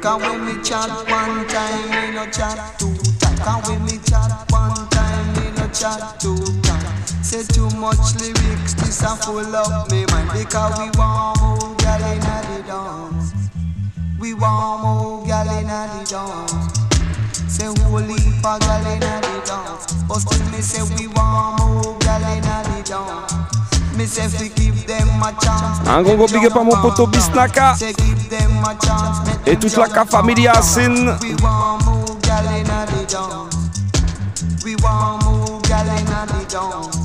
Come 0.01 0.21
when 0.21 0.45
we 0.45 0.63
chat 0.63 0.89
one 0.89 1.47
time, 1.47 1.89
we 1.89 2.15
no 2.15 2.25
chat 2.31 2.79
two 2.79 2.95
time. 3.19 3.37
Come 3.37 3.61
when 3.63 3.83
we 3.85 3.97
chat 3.99 4.31
one 4.49 4.89
time, 4.89 5.33
we 5.35 5.51
no 5.51 5.67
chat 5.69 6.19
two 6.19 6.37
time. 6.63 7.03
Say 7.23 7.43
too 7.43 7.69
much 7.77 7.97
lyrics, 8.19 8.73
this 8.73 9.03
a 9.03 9.15
full 9.17 9.55
up 9.55 9.91
me 9.91 10.05
mind 10.07 10.29
because 10.33 10.79
we 10.79 10.89
want 10.97 11.39
more 11.41 11.75
gal 11.77 11.99
the 11.99 12.63
dance. 12.65 13.33
We 14.19 14.33
want 14.33 14.81
more 14.81 15.25
gal 15.27 15.47
inna 15.47 15.87
the 15.93 16.09
dance. 16.09 16.90
Say 17.61 17.67
holy 17.83 18.17
for 18.41 18.57
gal 18.57 18.87
inna 18.87 19.21
the 19.21 19.37
dance, 19.45 19.93
but 20.07 20.17
still 20.17 20.43
me 20.49 20.61
say 20.61 20.81
we 20.97 21.05
want 21.09 21.59
more 21.59 21.95
gal 21.99 22.23
inna 22.23 22.63
the 22.65 22.81
dance. 22.81 23.95
Me 23.95 24.05
say 24.07 24.27
fi 24.27 24.49
give 24.49 24.87
them 24.87 25.07
a 25.21 25.31
chance. 25.39 25.87
Un 25.87 26.01
gros 26.01 26.15
gros 26.15 26.31
big 26.31 26.43
up 26.47 26.55
à 26.57 26.63
mon 26.63 26.81
poteau 26.81 27.05
Bisnaka. 27.05 27.75
Et 29.45 29.55
toute 29.57 29.77
la 29.77 29.85
jump 29.85 29.93
Ka 29.93 30.05
familia 30.05 30.59
Sin. 30.63 31.15
we 31.21 31.35
want 31.43 31.85
more 31.85 32.17
gal 32.23 32.47
inna 32.47 32.87
the 32.87 33.05
dance. 33.05 34.65
We 34.65 34.75
want 34.77 35.23
more 35.23 35.61
gal 35.61 35.85
inna 35.85 36.25
the 36.25 36.43
dance. 36.49 37.00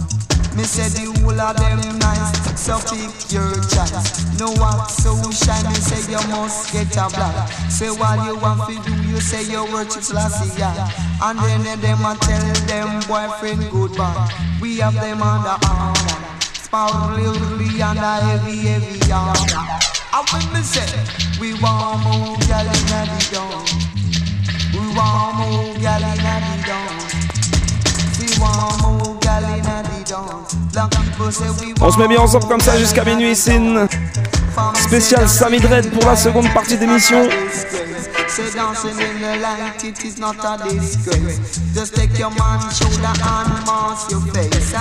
Me 0.56 0.64
say 0.64 0.88
the 0.88 1.04
whole 1.20 1.38
of 1.38 1.56
them 1.60 1.80
nice, 2.00 2.32
so 2.58 2.80
pick 2.88 3.12
your 3.30 3.52
choice. 3.68 4.24
No 4.40 4.48
one 4.56 4.88
so 4.88 5.12
shiny, 5.28 5.74
say 5.84 6.00
you 6.10 6.16
must 6.32 6.72
get 6.72 6.96
a 6.96 7.12
black. 7.12 7.52
Say 7.68 7.90
what 7.90 8.24
you 8.24 8.40
want 8.40 8.64
to 8.64 8.74
do, 8.88 8.94
you 9.06 9.20
say 9.20 9.44
you 9.44 9.64
worship 9.70 10.02
Selassie, 10.02 10.58
yeah. 10.58 10.88
And 11.22 11.38
then 11.38 11.62
they 11.62 11.76
them 11.76 12.00
a 12.04 12.16
tell 12.16 12.54
them 12.72 12.88
boyfriend 13.04 13.70
goodbye. 13.70 14.32
We 14.58 14.78
have 14.78 14.94
them 14.94 15.20
on 15.20 15.44
under 15.44 15.60
order, 15.68 16.16
sparkly 16.56 17.82
and 17.82 17.98
a 17.98 18.16
heavy, 18.24 18.56
heavy 18.64 19.12
order. 19.12 19.60
And 20.16 20.24
when 20.32 20.46
me 20.54 20.62
say 20.64 20.88
we 21.38 21.52
want 21.60 22.00
more 22.00 22.36
gal 22.48 22.64
inna 22.64 23.04
the 23.12 23.20
dance. 23.28 23.72
We 24.72 24.80
want 24.96 25.36
more 25.36 25.76
gal 25.84 26.00
inna 26.00 26.34
the 26.40 26.56
dance. 26.64 27.12
We 28.18 28.40
want 28.40 28.80
more 28.80 28.95
On 31.80 31.90
se 31.90 31.98
met 31.98 32.08
bien 32.08 32.20
ensemble 32.20 32.46
comme 32.46 32.60
ça 32.60 32.78
jusqu'à 32.78 33.04
minuit, 33.04 33.34
Sin. 33.34 33.86
Spécial 34.74 35.28
Sammy 35.28 35.58
Dread 35.58 35.90
pour 35.90 36.08
la 36.08 36.16
seconde 36.16 36.48
partie 36.52 36.76
d'émission. 36.76 37.28
Your 44.08 44.22
face, 44.32 44.74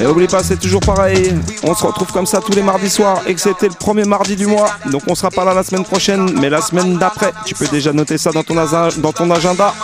Et 0.00 0.06
oublie 0.06 0.26
pas, 0.26 0.42
c'est 0.42 0.58
toujours 0.58 0.80
pareil. 0.80 1.34
On 1.62 1.74
se 1.74 1.84
retrouve 1.84 2.12
comme 2.12 2.26
ça 2.26 2.40
tous 2.40 2.52
les 2.52 2.62
mardis 2.62 2.90
soirs, 2.90 3.22
excepté 3.26 3.68
le 3.68 3.74
premier 3.74 4.04
mardi 4.04 4.36
du 4.36 4.46
mois. 4.46 4.70
Donc 4.90 5.02
on 5.08 5.14
sera 5.14 5.30
pas 5.30 5.44
là 5.44 5.54
la 5.54 5.62
semaine 5.62 5.84
prochaine, 5.84 6.38
mais 6.40 6.50
la 6.50 6.60
semaine 6.60 6.98
d'après. 6.98 7.32
Tu 7.46 7.54
peux 7.54 7.68
déjà 7.68 7.92
noter 7.92 8.18
ça 8.18 8.30
dans 8.32 8.42
ton, 8.42 8.54
dans 8.54 9.12
ton 9.12 9.30
agenda. 9.30 9.74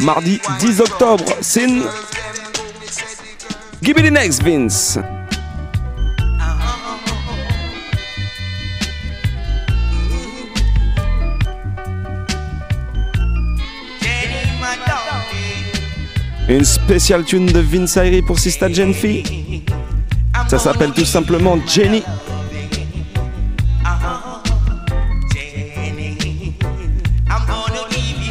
Mardi 0.00 0.40
10 0.60 0.80
octobre, 0.80 1.24
Sin. 1.40 1.82
Give 3.82 3.96
me 3.96 4.02
the 4.02 4.12
next, 4.12 4.42
Vince. 4.42 4.98
Une 16.50 16.64
spéciale 16.64 17.24
tune 17.24 17.46
de 17.46 17.60
Vince 17.60 17.96
Ayri 17.96 18.22
pour 18.22 18.40
Sista 18.40 18.68
Genfi. 18.68 19.62
Ça 20.48 20.58
s'appelle 20.58 20.90
tout 20.90 21.04
simplement 21.04 21.56
Jenny. 21.64 22.02
Jenny, 25.32 26.56
I'm 27.28 27.46
gonna 27.46 27.88
give 27.92 28.20
you 28.20 28.30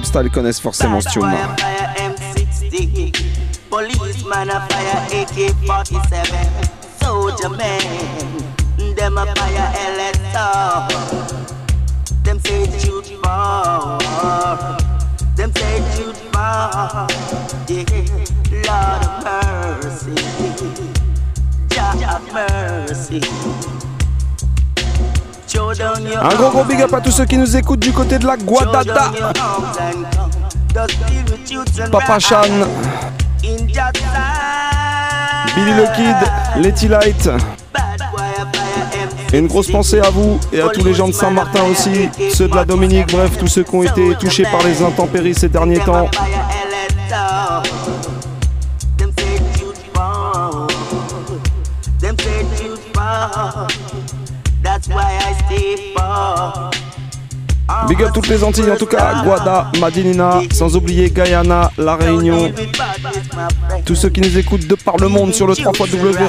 Dubstyle 0.00 0.30
connaissent 0.30 0.60
forcément 0.60 0.98
ce 1.02 1.10
tune 1.10 1.20
Fire, 1.20 1.56
fire 1.58 1.94
M60. 1.98 3.12
Policeman 3.68 4.48
a 4.48 4.60
fire 4.60 5.02
AK-47. 5.12 6.32
Soldier 7.02 7.50
man, 7.50 8.94
them 8.96 9.18
a 9.18 9.26
fire 9.26 9.70
LSO. 9.98 10.96
Them 12.24 12.38
say 12.40 12.64
shoot 12.78 13.08
for. 13.22 13.98
Them 15.36 15.52
say 15.54 15.82
shoot 15.94 16.16
for. 16.32 17.06
Yeah, 17.68 18.09
Un 26.22 26.34
gros 26.34 26.50
gros 26.50 26.64
big 26.64 26.82
up 26.82 26.92
à 26.92 27.00
tous 27.00 27.10
ceux 27.12 27.24
qui 27.24 27.38
nous 27.38 27.56
écoutent 27.56 27.80
du 27.80 27.92
côté 27.92 28.18
de 28.18 28.26
la 28.26 28.36
Guadada. 28.36 29.10
Papa 31.90 32.18
Chan, 32.18 32.42
Billy 35.54 35.72
le 35.72 35.96
Kid, 35.96 36.16
Letty 36.62 36.88
Light. 36.88 37.30
Et 39.32 39.38
une 39.38 39.46
grosse 39.46 39.70
pensée 39.70 40.00
à 40.00 40.10
vous 40.10 40.38
et 40.52 40.60
à 40.60 40.68
tous 40.68 40.84
les 40.84 40.92
gens 40.92 41.08
de 41.08 41.12
Saint-Martin 41.12 41.62
aussi, 41.70 42.08
ceux 42.34 42.48
de 42.48 42.54
la 42.54 42.64
Dominique, 42.64 43.12
bref, 43.12 43.38
tous 43.38 43.46
ceux 43.46 43.62
qui 43.62 43.74
ont 43.74 43.82
été 43.82 44.14
touchés 44.16 44.42
par 44.42 44.62
les 44.62 44.82
intempéries 44.82 45.34
ces 45.34 45.48
derniers 45.48 45.78
temps. 45.80 46.10
Big 57.88 58.02
up 58.02 58.10
toutes 58.12 58.28
les 58.28 58.42
Antilles 58.42 58.70
en 58.70 58.76
tout 58.76 58.86
cas, 58.86 59.22
Guada, 59.22 59.70
Madinina, 59.80 60.40
sans 60.52 60.76
oublier 60.76 61.10
Guyana, 61.10 61.70
La 61.78 61.96
Réunion. 61.96 62.52
Tous 63.84 63.94
ceux 63.94 64.10
qui 64.10 64.20
nous 64.20 64.38
écoutent 64.38 64.66
de 64.66 64.74
par 64.74 64.96
le 64.96 65.08
monde 65.08 65.32
sur 65.32 65.46
le 65.46 65.54
3 65.54 65.72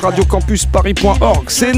radiocampusparis.org. 0.01 1.49
C'est 1.49 1.73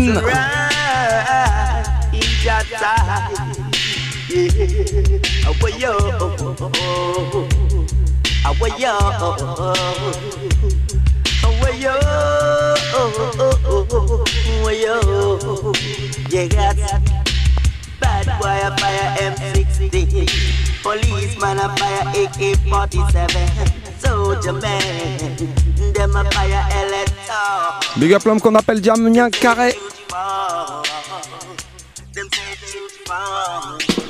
Bad 18.03 18.27
boy 18.39 18.59
a 18.67 18.69
fire 18.77 19.07
M60 19.31 20.27
Policeman 20.83 21.59
a 21.59 21.69
fire 21.77 22.03
AK-47 22.21 23.39
Soldier 24.03 24.53
man 24.53 25.35
Them 25.93 26.15
a 26.15 26.23
fire 26.31 26.63
LSO 26.89 27.99
Big 27.99 28.13
up 28.13 28.25
l'homme 28.25 28.41
qu'on 28.41 28.55
appelle 28.55 28.81
Diamien 28.81 29.29
Carré. 29.29 29.75
Them 32.13 32.27
say 32.31 34.02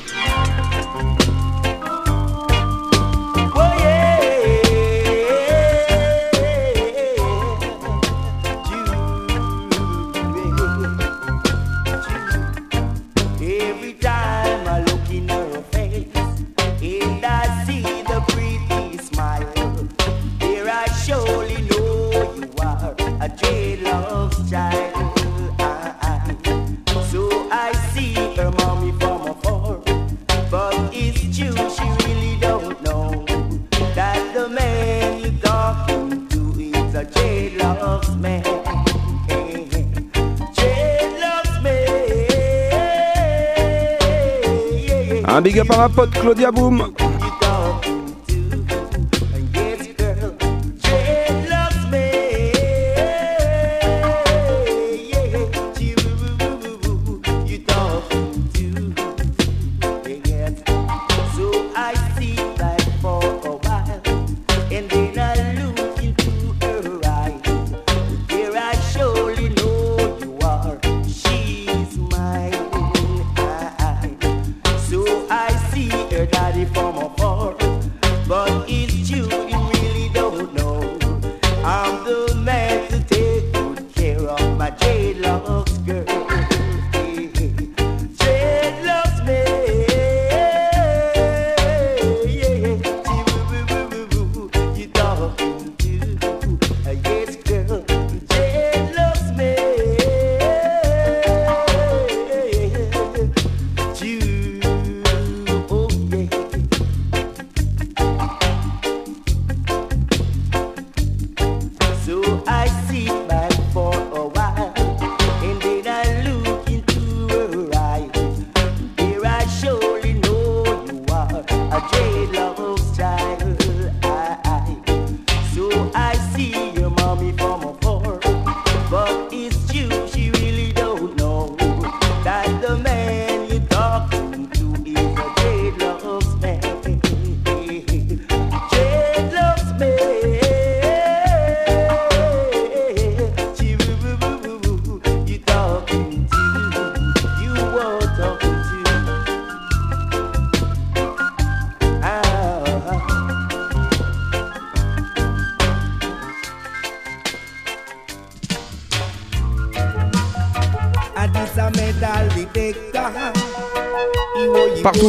Un 45.36 45.42
big 45.42 45.58
up 45.58 45.72
à 45.72 45.90
Claudia 46.12 46.52
Boom. 46.52 46.94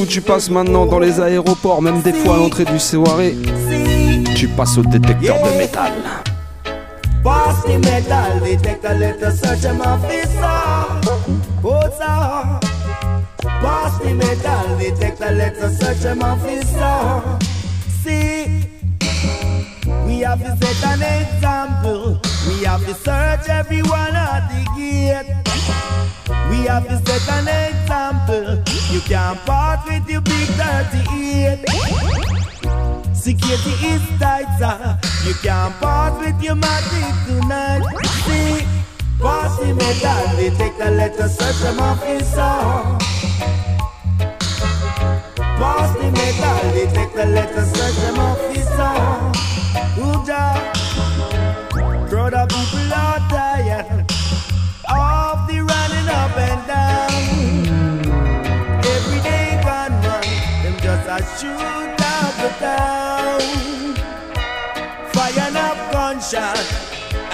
Tu 0.07 0.21
passes 0.21 0.51
maintenant, 0.51 0.87
dans 0.87 0.99
les 0.99 1.21
aéroports, 1.21 1.81
même 1.81 2.01
des 2.03 2.13
fois 2.13 2.35
à 2.35 2.39
l'entrée 2.39 2.65
du 2.65 2.79
soirée, 2.79 3.37
tu 4.35 4.49
passes 4.49 4.77
au 4.79 4.83
détecteur 4.83 5.37
de 5.37 5.59
métal. 5.59 5.93
Pass 7.23 7.63
the 7.65 7.79
metal 7.79 8.41
detector, 8.41 8.95
let 8.99 9.23
us 9.23 9.41
search 9.41 9.61
them 9.63 9.81
officer. 9.81 11.01
What's 11.63 11.99
up? 12.01 12.63
Pass 13.41 13.99
the 14.01 14.15
metal 14.15 14.79
detector, 14.79 15.31
let 15.31 15.57
us 15.57 15.79
search 15.79 16.01
them 16.01 16.23
officer. 16.23 17.23
See, 18.03 18.69
we 20.07 20.21
have 20.21 20.43
to 20.43 20.55
set 20.57 20.85
an 20.85 21.03
example. 21.23 22.21
We 22.49 22.65
have 22.65 22.85
to 22.85 22.95
search 22.95 23.49
everyone 23.49 24.15
at 24.15 24.49
the 24.51 24.65
gate. 24.77 25.45
We 26.51 26.67
have 26.67 26.87
to 26.89 26.97
set 27.07 27.29
an 27.33 27.49
example. 27.49 28.04
rifle. 28.29 28.63
You 28.93 29.01
can't 29.01 29.39
part 29.41 29.87
with 29.87 30.09
your 30.09 30.21
big 30.21 30.49
38. 30.49 31.65
Security 33.15 33.71
is 33.87 34.03
tighter. 34.19 34.99
You 35.27 35.35
can't 35.43 35.75
part 35.81 36.21
with 36.21 36.43
your 36.43 36.57
magic 36.57 37.15
tonight. 37.27 37.83
See, 38.25 38.67
pass 39.21 39.59
him, 39.59 39.77
party 39.77 39.77
metal 39.77 40.57
Take 40.57 40.77
the 40.79 40.91
letter, 40.91 41.29
search 41.29 41.57
them 41.57 41.81
off 41.81 42.03
his 42.05 42.27
song. 42.35 42.99
Pass 45.39 45.97
the 45.97 46.11
metal 46.13 46.95
Take 46.95 47.13
the 47.15 47.27
letter, 47.27 47.65
search 47.65 47.97
them 47.97 48.19
off 48.19 48.55
his 48.55 48.67
song. 48.69 49.35
Ooh, 49.99 50.74
shoot 61.45 62.01
up 62.17 62.35
the 62.43 62.51
town. 62.63 63.41
fire 65.15 65.57
up 65.67 65.79
gunshots 65.93 66.71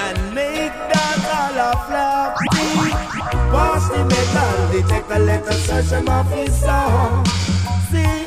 and 0.04 0.34
make 0.34 0.74
that 0.92 1.16
color 1.30 1.74
floppy. 1.86 2.92
Pass 3.54 3.88
the 3.90 4.02
metal 4.12 4.56
detector, 4.72 5.18
let 5.18 5.42
us 5.46 5.60
search 5.66 5.90
him 5.90 6.08
off 6.08 6.30
his 6.30 6.52
song. 6.60 7.24
See? 7.90 8.26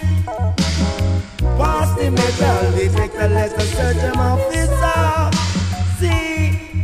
Pass 1.60 1.89
the 1.97 2.11
metal 2.11 2.72
detector, 2.77 3.27
let 3.27 3.53
us 3.53 3.69
search 3.77 3.97
him 3.97 4.19
off 4.19 4.53
his 4.53 4.69
song. 4.81 5.31
See? 5.99 6.84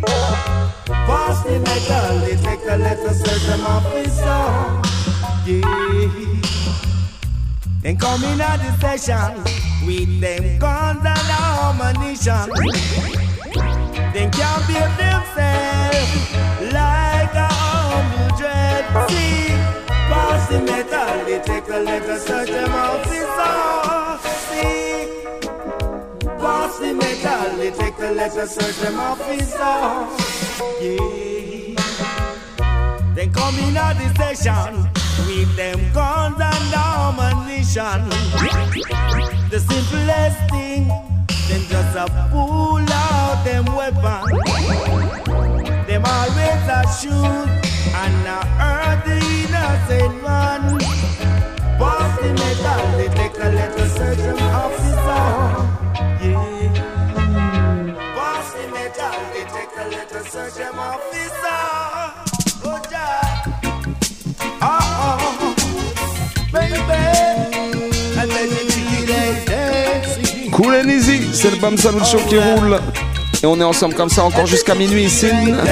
Pass 1.09 1.43
the 1.43 1.59
metal 1.59 2.19
detector, 2.27 2.77
let 2.77 2.99
us 2.99 3.17
search 3.23 3.45
him 3.53 3.65
off 3.65 3.91
his 3.93 4.13
song. 4.19 4.83
Yeah. 5.45 6.58
Then 7.81 7.95
come 7.97 8.23
in 8.25 8.41
at 8.41 8.57
the 8.57 8.71
session 8.79 9.43
with 9.87 10.19
them 10.19 10.59
guns 10.59 10.99
and 11.05 11.29
ammunition. 11.79 12.49
Then 14.13 14.29
can't 14.31 14.67
behave 14.67 14.95
themselves 14.99 16.11
like 16.73 17.33
a 17.33 17.47
humble 17.47 18.37
dread. 18.37 18.83
See, 19.09 19.55
pass 20.11 20.49
the 20.49 20.59
metal, 20.59 21.25
they 21.25 21.39
take 21.39 21.65
the 21.65 21.79
letter, 21.79 22.19
search 22.19 22.49
them 22.49 22.71
officer. 22.71 24.19
See, 24.49 25.07
pass 26.37 26.79
the 26.79 26.93
metal, 26.93 27.57
they 27.57 27.71
take 27.71 27.97
the 27.97 28.11
letter, 28.11 28.45
search 28.45 28.75
them 28.75 28.99
officer. 28.99 30.05
Yeah. 30.81 31.38
Then 33.19 33.33
come 33.33 33.59
in 33.59 33.73
the 33.73 34.13
session 34.15 34.87
with 35.27 35.53
them 35.57 35.91
guns 35.91 36.39
and 36.39 36.73
ammunition. 36.73 38.07
The 39.49 39.59
simplest 39.59 40.39
thing, 40.49 40.87
then 41.49 41.63
just 41.67 41.97
a 41.97 42.07
pull 42.31 42.79
out 42.79 43.43
them 43.43 43.65
weapons. 43.75 44.31
Them 45.85 46.05
always 46.05 46.63
a 46.71 46.81
shoot 46.95 47.49
and 47.91 48.25
a 48.25 48.39
hurt 48.55 49.03
the 49.03 49.17
innocent 49.43 50.23
man. 50.23 50.79
Pass 51.77 52.19
the 52.21 52.29
metal, 52.39 52.83
they 52.95 53.09
take 53.19 53.37
a 53.37 53.89
search 53.89 54.17
them 54.19 54.39
officer. 54.63 55.25
Yeah. 56.23 56.71
Pass 58.15 58.53
the 58.53 58.63
metal, 58.71 59.17
they 59.33 59.43
take 59.43 59.75
a 60.09 60.23
search 60.23 60.53
them 60.53 60.79
officer. 60.79 61.88
Cool 70.61 70.75
and 70.75 70.89
easy, 70.89 71.21
c'est 71.33 71.51
le 71.51 71.55
Bam 71.55 71.77
Salut 71.77 72.03
Show 72.03 72.17
qui 72.27 72.37
roule. 72.37 72.81
Et 73.41 73.45
on 73.45 73.57
est 73.61 73.63
ensemble 73.63 73.95
comme 73.95 74.09
ça 74.09 74.25
encore 74.25 74.45
jusqu'à 74.45 74.75
minuit. 74.75 75.05
Dancing. 75.05 75.63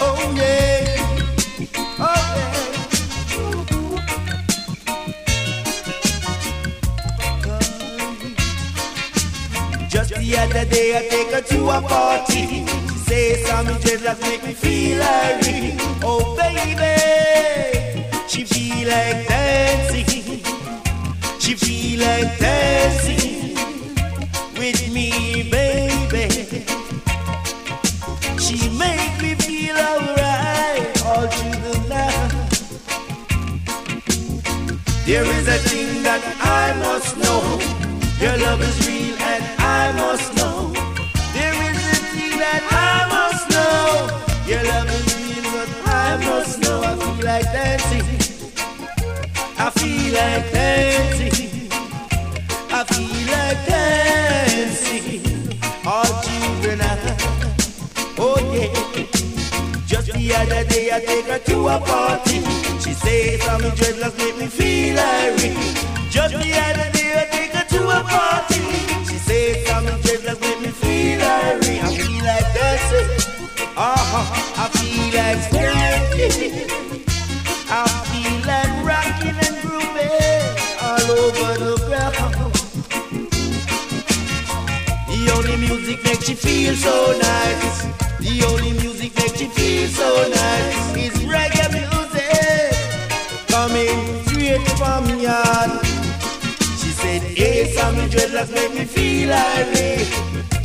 Oh, 0.00 0.16
yeah. 0.34 0.96
Oh, 1.98 2.04
yeah. 2.06 2.38
Just 9.90 10.14
the 10.14 10.38
other 10.38 10.64
day 10.64 10.96
I 10.96 11.08
take 11.10 11.30
her 11.34 11.42
to 11.42 11.68
a 11.68 11.82
party. 11.82 12.64
She 12.90 12.98
say 13.06 13.44
something 13.44 13.76
dreadlocks 13.80 14.22
make 14.22 14.42
me 14.46 14.54
feel 14.54 15.02
irie. 15.02 15.76
Oh 16.02 16.34
baby, 16.36 16.96
she 18.28 18.46
feel 18.46 18.88
like 18.88 19.28
dancing. 19.28 20.09
She 21.50 21.56
feel 21.56 22.00
like 22.06 22.38
dancing 22.38 23.56
with 24.56 24.92
me, 24.94 25.50
baby. 25.50 26.64
She 28.38 28.68
make 28.78 29.20
me 29.20 29.34
feel 29.34 29.76
alright 29.76 31.02
all 31.06 31.26
through 31.26 31.58
the 31.66 31.74
night. 31.88 32.32
There 35.06 35.24
is 35.24 35.48
a 35.48 35.58
thing 35.68 36.04
that 36.04 36.22
I 36.40 36.72
must 36.78 37.16
know. 37.18 37.58
Your 38.20 38.36
love 38.46 38.62
is 38.62 38.86
real 38.86 39.16
and 39.18 39.44
I 39.58 39.90
must 39.90 40.32
know. 40.36 40.72
There 41.34 41.56
is 41.68 41.78
a 41.78 42.00
thing 42.14 42.38
that 42.38 42.62
I 42.70 43.10
must 43.10 43.50
know. 43.50 44.06
Your 44.46 44.62
love 44.70 44.88
is 44.88 45.04
real, 45.18 45.50
but 45.50 45.68
I 45.88 46.16
must 46.16 46.60
know. 46.60 46.80
I 46.80 46.94
feel 46.94 47.24
like 47.26 47.46
dancing. 47.50 48.06
I 49.58 49.70
feel 49.70 50.14
like 50.14 50.52
dancing. 50.52 51.39
The 60.30 60.38
other 60.38 60.64
day 60.68 60.90
I 60.92 61.00
take 61.00 61.26
her 61.26 61.38
to 61.38 61.68
a 61.68 61.80
party. 61.80 62.38
She 62.82 62.92
says 62.94 63.42
some 63.42 63.62
dreadlocks 63.62 64.16
make 64.18 64.36
me 64.38 64.46
feel 64.46 64.98
irate. 64.98 65.58
Just 66.10 66.34
the 66.34 66.50
other 66.66 66.88
day 66.92 67.10
I 67.20 67.24
take 67.34 67.52
her 67.58 67.66
to 67.74 67.80
a 67.98 68.00
party. 68.04 68.62
She 69.10 69.18
says 69.18 69.66
some 69.66 69.86
dreadlocks 69.86 70.40
make 70.40 70.60
me 70.60 70.70
feel 70.82 71.20
irate. 71.20 71.82
I 71.82 71.96
feel 71.96 72.24
like 72.28 72.48
dancing. 72.54 73.08
Uh-huh. 73.76 74.62
I 74.62 74.66
feel 74.78 75.06
like 75.18 75.40
dancing. 75.50 76.54
I 77.68 77.86
feel 78.10 78.36
like 78.50 78.72
rocking 78.86 79.38
and 79.46 79.56
grooving 79.62 80.46
all 80.86 81.08
over 81.24 81.52
the 81.64 81.74
ground. 81.86 82.34
The 85.10 85.20
only 85.34 85.56
music 85.56 86.04
makes 86.04 86.28
you 86.28 86.36
feel 86.36 86.74
so 86.74 87.18
nice. 87.18 87.82
The 88.20 88.44
only 88.46 88.79
music 89.40 89.56
makes 89.56 89.58
you 89.58 89.64
feel 89.64 89.88
so 89.88 90.28
nice 90.28 90.96
is 90.96 91.14
reggae 91.24 91.72
music 91.72 92.76
coming 93.48 94.24
straight 94.24 94.66
from 94.78 95.18
yard. 95.18 95.84
She 96.78 96.90
said, 96.92 97.22
Hey, 97.22 97.64
Sammy 97.72 98.08
dreadlocks 98.08 98.52
make 98.52 98.74
me 98.74 98.84
feel 98.84 99.32
irate. 99.32 100.06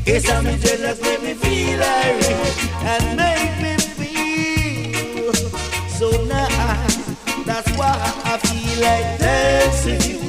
Hey, 0.06 0.20
Sammy 0.20 0.56
dreadlocks 0.58 1.02
make 1.02 1.24
me 1.24 1.34
feel 1.34 1.82
irate 1.82 2.74
and 2.84 3.18
make 3.18 3.56
me 3.62 3.78
feel 4.00 5.34
so 5.88 6.10
nice. 6.26 6.96
That's 7.46 7.70
why 7.78 7.94
I 8.26 8.38
feel 8.38 8.82
like 8.82 9.20
dancing. 9.20 10.25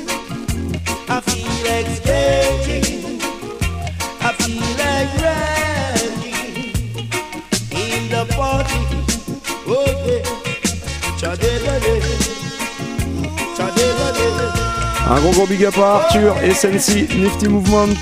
Un 15.09 15.21
gros 15.21 15.31
gros 15.31 15.47
big 15.47 15.65
up 15.65 15.79
à 15.79 15.97
Arthur 15.97 16.37
Sensi, 16.53 17.07
Nifty 17.17 17.49
Movement. 17.49 17.95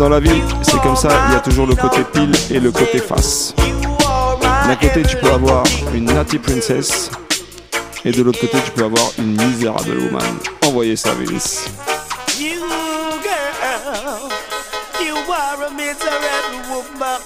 Dans 0.00 0.08
la 0.08 0.18
ville, 0.18 0.42
c'est 0.62 0.80
comme 0.80 0.96
ça, 0.96 1.10
il 1.28 1.34
y 1.34 1.36
a 1.36 1.40
toujours 1.40 1.66
le 1.66 1.74
côté 1.74 2.02
pile 2.04 2.32
et 2.50 2.58
le 2.58 2.72
côté 2.72 3.00
face. 3.00 3.54
D'un 4.66 4.76
côté, 4.76 5.02
tu 5.02 5.14
peux 5.18 5.30
avoir 5.30 5.62
une 5.92 6.06
Natty 6.06 6.38
Princess, 6.38 7.10
et 8.06 8.10
de 8.10 8.22
l'autre 8.22 8.40
côté, 8.40 8.56
tu 8.64 8.70
peux 8.70 8.84
avoir 8.84 9.04
une 9.18 9.36
Miserable 9.36 9.98
Woman. 9.98 10.38
Envoyez 10.64 10.96
ça, 10.96 11.10
Vince. 11.12 11.66
You 12.38 12.62
girl, 13.22 14.30
you 15.04 15.16
are 15.30 15.64
a 15.66 15.70
miserable 15.70 16.62
woman, 16.70 17.20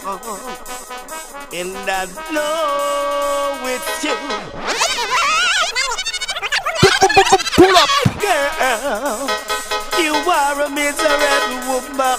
and 1.53 1.77
I 1.89 2.07
know 2.33 3.69
it's 3.69 4.03
you. 4.03 4.17
Pull 7.55 7.77
up, 7.77 7.89
girl, 8.21 9.54
you 9.99 10.15
are 10.15 10.61
a 10.63 10.69
miserable 10.71 11.59
woman, 11.69 12.19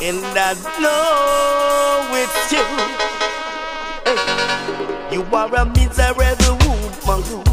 and 0.00 0.24
I 0.36 0.54
know 0.80 2.08
it's 2.22 2.52
you. 2.52 2.64
Hey, 4.04 5.14
You 5.14 5.22
are 5.34 5.54
a 5.54 5.64
miserable 5.66 6.56
woman. 6.66 7.44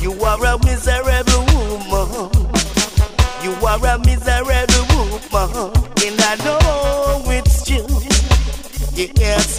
You 0.00 0.12
are 0.24 0.44
a 0.44 0.58
miserable 0.64 1.44
woman. 1.52 2.30
You 3.42 3.52
are 3.66 3.86
a 3.86 3.98
miserable 3.98 4.84
woman, 4.92 5.72
and 6.04 6.20
I 6.20 6.36
know 6.44 7.22
it's 7.30 7.68
you. 7.70 7.86
Yes, 8.94 9.58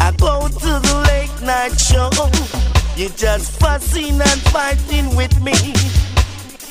I 0.00 0.10
go 0.18 0.48
to 0.48 0.80
the 0.86 0.94
late 1.08 1.42
night 1.46 1.78
show. 1.78 2.10
You 2.96 3.08
just 3.10 3.52
fussing 3.60 4.20
and 4.20 4.40
fighting 4.52 5.14
with 5.16 5.38
me. 5.42 5.52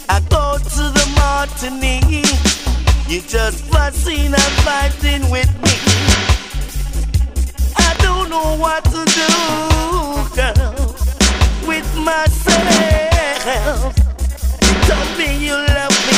I 0.09 0.19
go 0.29 0.57
to 0.57 0.83
the 0.97 1.05
martini. 1.15 2.23
You 3.07 3.21
just 3.21 3.63
fussing 3.65 4.33
and 4.33 4.53
fighting 4.65 5.29
with 5.29 5.51
me. 5.63 5.75
I 7.77 7.93
don't 7.99 8.29
know 8.29 8.55
what 8.57 8.83
to 8.85 9.05
do, 9.05 9.29
girl, 10.35 10.95
with 11.67 11.89
myself. 11.97 13.95
You 14.61 14.73
told 14.89 15.17
me 15.17 15.37
you 15.45 15.53
love 15.53 15.97
me, 16.09 16.17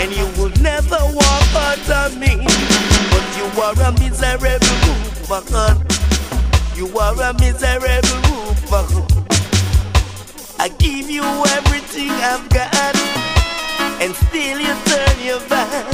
and 0.00 0.08
you 0.14 0.26
will 0.40 0.54
never 0.60 0.98
walk 1.00 1.54
out 1.54 1.90
of 1.90 2.16
me. 2.18 2.46
But 3.10 3.26
you 3.36 3.46
are 3.62 3.78
a 3.88 3.92
miserable 3.98 4.96
woman. 5.28 5.86
You 6.76 6.86
are 6.98 7.20
a 7.20 7.34
miserable 7.34 8.22
woman. 8.70 9.06
I 10.58 10.68
give 10.78 11.10
you 11.10 11.24
everything 11.24 12.10
I've 12.10 12.48
got, 12.48 12.91
and 14.02 14.16
still 14.16 14.58
you 14.58 14.74
turn 14.86 15.16
your 15.24 15.38
back. 15.48 15.86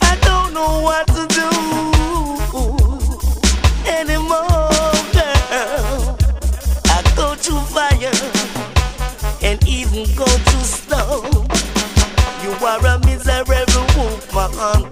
I 0.00 0.16
don't 0.22 0.54
know 0.54 0.80
what 0.80 1.06
to 1.08 1.26
do 1.40 1.50
anymore, 3.84 4.70
girl. 5.12 6.16
I 6.86 7.02
go 7.14 7.34
through 7.34 7.60
fire 7.76 8.16
and 9.42 9.58
even 9.68 10.04
go 10.16 10.24
through 10.24 10.64
snow. 10.64 11.10
You 12.42 12.52
are 12.64 12.86
a 12.86 12.98
miserable 13.04 13.86
woman. 14.32 14.90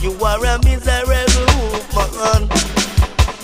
You 0.00 0.12
are 0.24 0.44
a 0.44 0.58
miserable 0.64 1.54
woman. 1.94 2.50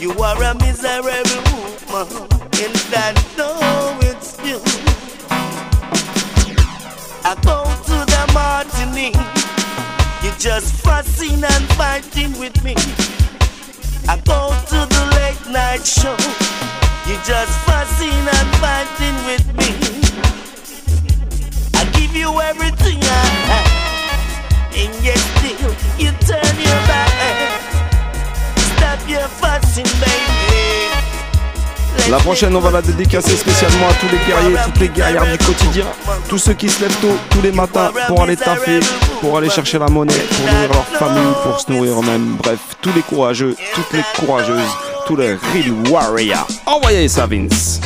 You 0.00 0.10
are 0.20 0.42
a 0.42 0.54
miserable 0.56 1.44
woman, 1.92 2.28
and 2.58 2.76
I 2.96 3.19
just 10.40 10.72
fussing 10.82 11.44
and 11.44 11.64
fighting 11.76 12.32
with 12.38 12.64
me. 12.64 12.74
I 14.08 14.16
go 14.24 14.48
to 14.70 14.78
the 14.88 15.02
late 15.16 15.52
night 15.52 15.84
show. 15.84 16.16
You 17.06 17.16
just 17.26 17.52
fussing 17.68 18.08
and 18.08 18.48
fighting 18.56 19.16
with 19.28 19.46
me. 19.58 19.68
I 21.74 21.84
give 21.92 22.16
you 22.16 22.40
everything 22.40 23.00
I 23.02 23.24
have, 23.50 24.72
and 24.74 25.04
yet 25.04 25.18
still 25.18 25.74
you 25.98 26.10
turn 26.24 26.56
your 26.56 26.80
back. 26.88 27.60
Stop 28.56 29.06
your 29.06 29.28
fussing, 29.28 29.84
baby. 30.00 30.49
La 32.08 32.18
prochaine, 32.18 32.54
on 32.56 32.60
va 32.60 32.70
la 32.70 32.82
dédicacer 32.82 33.36
spécialement 33.36 33.88
à 33.88 33.94
tous 33.94 34.06
les 34.10 34.18
guerriers, 34.26 34.56
toutes 34.64 34.80
les 34.80 34.88
guerrières 34.88 35.26
du 35.26 35.38
quotidien, 35.38 35.84
tous 36.28 36.38
ceux 36.38 36.54
qui 36.54 36.68
se 36.68 36.80
lèvent 36.80 37.00
tôt 37.00 37.16
tous 37.30 37.42
les 37.42 37.52
matins 37.52 37.90
pour 38.08 38.22
aller 38.22 38.36
taffer, 38.36 38.80
pour 39.20 39.36
aller 39.36 39.50
chercher 39.50 39.78
la 39.78 39.88
monnaie, 39.88 40.14
pour 40.14 40.46
nourrir 40.52 40.72
leur 40.72 40.86
famille, 40.86 41.34
pour 41.44 41.60
se 41.60 41.70
nourrir 41.70 42.00
eux-mêmes. 42.00 42.36
Bref, 42.42 42.58
tous 42.80 42.92
les 42.94 43.02
courageux, 43.02 43.56
toutes 43.74 43.92
les 43.92 44.04
courageuses, 44.18 44.70
tous 45.06 45.16
les 45.16 45.34
real 45.34 45.90
warriors. 45.90 46.48
Envoyez 46.66 47.08
ça, 47.08 47.26
Vince. 47.26 47.80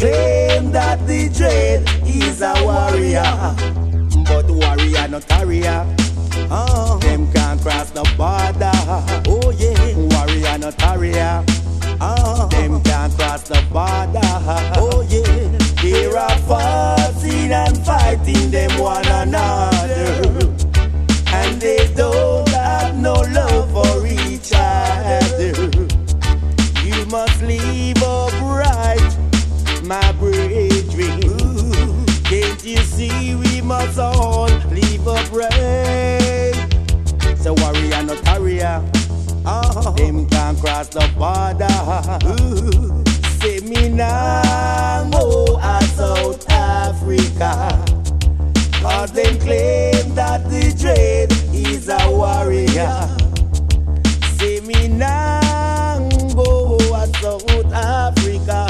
Claim 0.00 0.72
that 0.72 1.06
the 1.06 1.28
dread 1.28 1.82
is 2.06 2.40
a 2.40 2.54
warrior, 2.64 3.32
but 4.24 4.48
warrior 4.48 5.08
not 5.08 5.28
carrier. 5.28 5.84
Oh, 6.50 6.98
them 7.02 7.30
can't 7.32 7.60
cross 7.60 7.90
the 7.90 8.02
border. 8.16 8.72
Oh 9.28 9.50
yeah, 9.50 9.94
warrior 10.12 10.58
not 10.58 10.78
carrier. 10.78 11.44
Oh, 12.00 12.48
them 12.50 12.80
can't 12.82 13.12
cross 13.14 13.42
the 13.42 13.60
border. 13.70 14.32
Oh 14.80 15.04
yeah, 15.10 15.58
they 15.82 16.06
are 16.06 16.38
fighting 16.48 17.52
and 17.52 17.76
fighting 17.84 18.50
them 18.50 18.78
one 18.80 19.06
another, 19.06 20.48
and 21.28 21.60
they 21.60 21.92
don't 21.94 22.09
them 40.00 40.26
can't 40.28 40.58
cross 40.58 40.88
the 40.88 41.06
border. 41.18 41.76
Say 43.40 43.60
me 43.60 43.88
now 43.88 45.08
go 45.10 45.58
a 45.58 45.82
South 45.96 46.48
Africa. 46.50 47.52
Cause 48.82 49.12
them 49.12 49.38
claim 49.40 50.14
that 50.14 50.48
the 50.48 50.64
dread 50.80 51.30
is 51.52 51.88
a 51.88 52.00
warrior. 52.10 52.96
Say 54.38 54.60
me 54.60 54.88
now 54.88 56.08
go 56.34 56.76
a 56.94 57.06
South 57.20 57.72
Africa. 57.72 58.60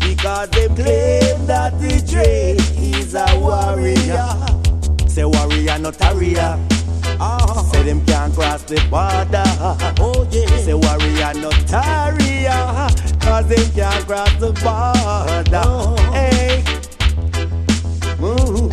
Because 0.00 0.50
them 0.50 0.74
claim 0.76 1.46
that 1.46 1.72
the 1.80 1.94
dread 2.10 2.60
is 2.78 3.14
a 3.14 3.26
warrior. 3.38 4.30
Say 5.08 5.24
warrior 5.24 5.78
not 5.78 6.00
warrior. 6.00 6.58
Ah. 7.22 7.59
Say 7.80 7.86
them 7.86 8.04
can't 8.04 8.34
cross 8.34 8.62
the 8.64 8.76
border. 8.90 9.42
Oh 10.00 10.28
yeah. 10.30 10.46
Say 10.58 10.74
warrior 10.74 11.32
not 11.40 11.56
warrior. 11.72 12.60
Cause 13.20 13.46
them 13.48 13.72
can't 13.72 14.06
cross 14.06 14.34
the 14.34 14.52
border. 14.60 15.62
Oh. 15.64 15.96
Hey. 16.12 16.62
Ooh, 18.20 18.68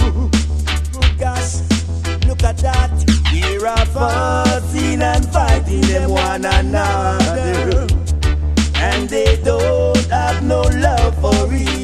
gosh, 1.18 1.62
look 2.28 2.44
at 2.44 2.58
that. 2.58 2.92
We're 3.32 3.66
a 3.66 3.86
fussing 3.86 5.02
and 5.02 5.26
fighting 5.30 5.82
them 5.82 6.12
one 6.12 6.44
another. 6.44 7.88
And 8.76 9.08
they 9.08 9.42
don't 9.42 10.06
have 10.08 10.44
no 10.44 10.64
love 10.64 11.16
for 11.22 11.54
each 11.54 11.77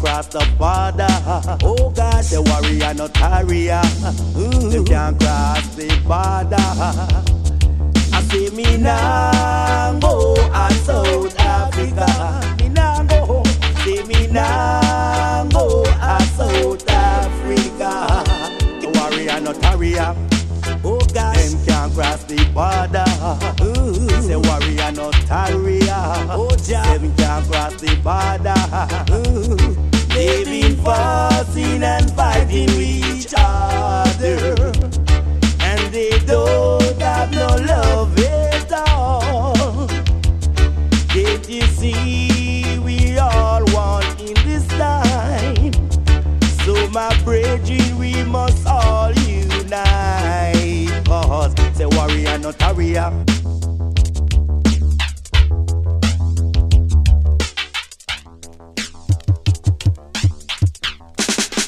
cross 0.00 0.26
the 0.28 0.40
border. 0.58 1.08
Oh 1.62 1.90
gosh, 1.90 2.30
the 2.30 2.42
warrior 2.42 2.94
not 2.94 3.18
warrior. 3.20 3.82
Them 4.70 4.84
can't 4.84 5.20
cross 5.20 5.66
the 5.74 5.88
border. 6.06 6.68
I 8.12 8.22
say 8.30 8.50
me 8.50 8.76
now 8.76 9.98
go 10.00 10.34
a 10.34 10.72
South 10.84 11.38
Africa. 11.38 12.06
Me 12.58 12.68
now 12.68 13.02
go. 13.04 13.42
Say 13.84 14.02
me 14.04 14.26
nah 14.28 15.44
go 15.44 15.82
a 15.84 16.22
South 16.36 16.88
Africa. 16.88 18.24
The 18.80 18.88
warrior 18.94 19.40
not 19.40 19.58
warrior. 19.62 20.14
Oh 20.84 20.98
them 20.98 21.47
can't 21.88 21.94
cross 21.94 22.24
the 22.24 22.36
border. 22.52 23.04
Ooh. 23.64 24.22
Say 24.22 24.36
warrior 24.36 24.92
not 24.92 25.54
warrior. 25.54 26.26
Oh 26.30 26.50
Jah, 26.56 26.98
them 26.98 27.14
can't 27.16 27.46
cross 27.46 27.74
the 27.80 27.94
border. 28.02 28.54
Ooh. 29.12 29.74
They've 30.08 30.46
been 30.46 30.76
fussing 30.82 31.82
and 31.82 32.10
fighting 32.12 32.66
with 32.66 33.26
each 33.26 33.34
other 33.36 34.72
and 35.60 35.92
they 35.92 36.18
don't 36.26 37.00
have 37.00 37.30
no 37.32 37.46
love 37.66 38.18
at 38.18 38.72
all. 38.72 39.86
Can't 41.08 41.48
you 41.48 41.62
see 41.62 42.37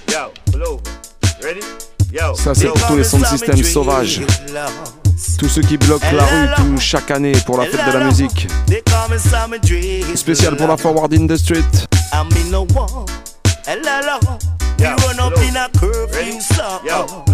Yo. 0.08 0.80
Ready? 1.42 1.60
Yo. 2.12 2.34
Ça, 2.34 2.54
c'est 2.54 2.66
pour 2.66 2.86
tous 2.86 2.96
les 2.96 3.04
sound 3.04 3.26
systems 3.26 3.62
sauvages. 3.62 4.22
Tous 5.38 5.48
ceux 5.48 5.62
qui 5.62 5.76
bloquent 5.76 6.12
la 6.12 6.24
rue 6.24 6.48
tout 6.56 6.78
chaque 6.78 7.10
année 7.10 7.32
pour 7.46 7.58
la 7.58 7.64
fête 7.64 7.86
de 7.86 7.98
la 7.98 8.04
musique. 8.04 8.48
Spécial 10.14 10.56
pour 10.56 10.68
la 10.68 10.76
Forward 10.76 11.12
in 11.14 11.26
the 11.26 11.36
Street. 11.36 11.64
One. 16.82 17.29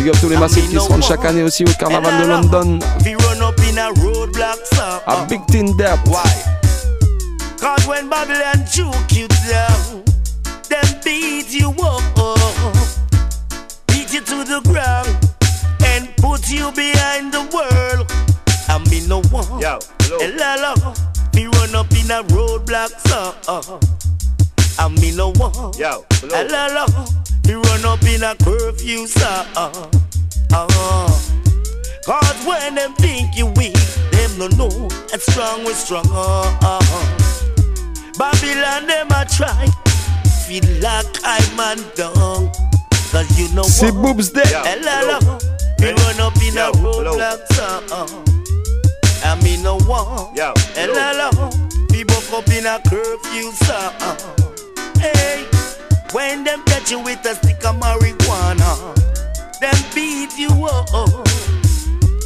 Big 0.00 0.08
up 0.08 0.16
tous 0.18 0.30
les 0.30 0.38
massifs 0.38 0.66
qui 0.66 0.76
se 0.76 0.78
rendent 0.78 1.02
chaque 1.02 1.26
année 1.26 1.42
aussi 1.42 1.62
au 1.62 1.72
carnaval 1.78 2.22
de 2.22 2.26
London. 2.26 2.78
We 3.04 3.16
run 3.16 3.42
up 3.42 3.60
in 3.70 3.76
a 3.76 3.90
roadblock 4.00 4.58
stop. 4.64 5.02
À 5.06 5.26
Big 5.28 5.44
Tin 5.48 5.76
Depth. 5.76 6.06
Why? 6.06 6.22
Cause 7.60 7.86
when 7.86 8.08
Babylon 8.08 8.64
juke 8.72 9.12
you 9.12 9.28
down, 9.28 10.02
them 10.70 10.86
beat 11.04 11.52
you 11.52 11.68
up, 11.82 12.00
beat 13.88 14.14
you 14.14 14.22
to 14.22 14.42
the 14.42 14.62
ground, 14.64 15.08
and 15.84 16.08
put 16.16 16.48
you 16.48 16.72
behind 16.72 17.30
the 17.30 17.42
world. 17.52 18.10
I 18.70 18.78
mean 18.88 19.06
no 19.06 19.20
one. 19.30 19.60
Yo, 19.60 19.80
hello. 20.00 20.94
We 21.34 21.44
run 21.44 21.74
up 21.74 21.92
in 21.92 22.10
a 22.10 22.22
roadblock 22.32 22.88
stop. 23.06 23.82
I 24.78 24.88
mean 24.88 25.16
no 25.16 25.32
one. 25.32 25.74
Yo, 25.78 26.06
hello. 26.22 26.86
We 27.50 27.56
run 27.56 27.84
up 27.84 28.00
in 28.04 28.22
a 28.22 28.36
curfew 28.36 29.08
stop. 29.08 29.44
Uh, 29.56 29.88
Cause 32.06 32.46
when 32.46 32.76
them 32.76 32.94
think 32.94 33.36
you 33.36 33.46
weak, 33.56 33.74
them 34.12 34.38
no 34.38 34.46
know 34.54 34.88
and 35.12 35.20
strong 35.20 35.64
we 35.64 35.72
strong. 35.72 36.06
Uh, 36.12 36.78
Babylon 38.16 38.86
them 38.86 39.08
a 39.10 39.26
try, 39.26 39.66
feel 40.46 40.62
like 40.78 41.06
I'm 41.24 41.56
man 41.56 41.78
down. 41.96 42.52
Cause 43.10 43.36
you 43.36 43.52
know 43.52 43.64
C'est 43.64 43.90
what? 43.90 44.14
Boobs 44.14 44.30
Day. 44.30 44.42
Hello, 44.46 45.18
we 45.80 45.90
run 45.90 46.20
up 46.20 46.36
in 46.36 46.56
a 46.56 46.70
roadblock. 46.78 47.40
Uh, 47.90 48.06
I 49.24 49.42
mean 49.42 49.64
no 49.64 49.76
one. 49.80 50.36
Yo, 50.36 50.52
Hello, 50.76 51.50
we 51.90 52.04
buck 52.04 52.32
up 52.32 52.48
in 52.50 52.66
a 52.66 52.80
curfew. 52.88 53.50
Uh, 53.68 54.16
hey, 55.00 55.59
when 56.12 56.44
them 56.44 56.62
catch 56.64 56.90
you 56.90 56.98
with 57.00 57.24
a 57.26 57.34
stick 57.34 57.64
of 57.64 57.76
marijuana, 57.76 58.94
them 59.60 59.76
beat 59.94 60.36
you 60.38 60.50
up. 60.66 61.26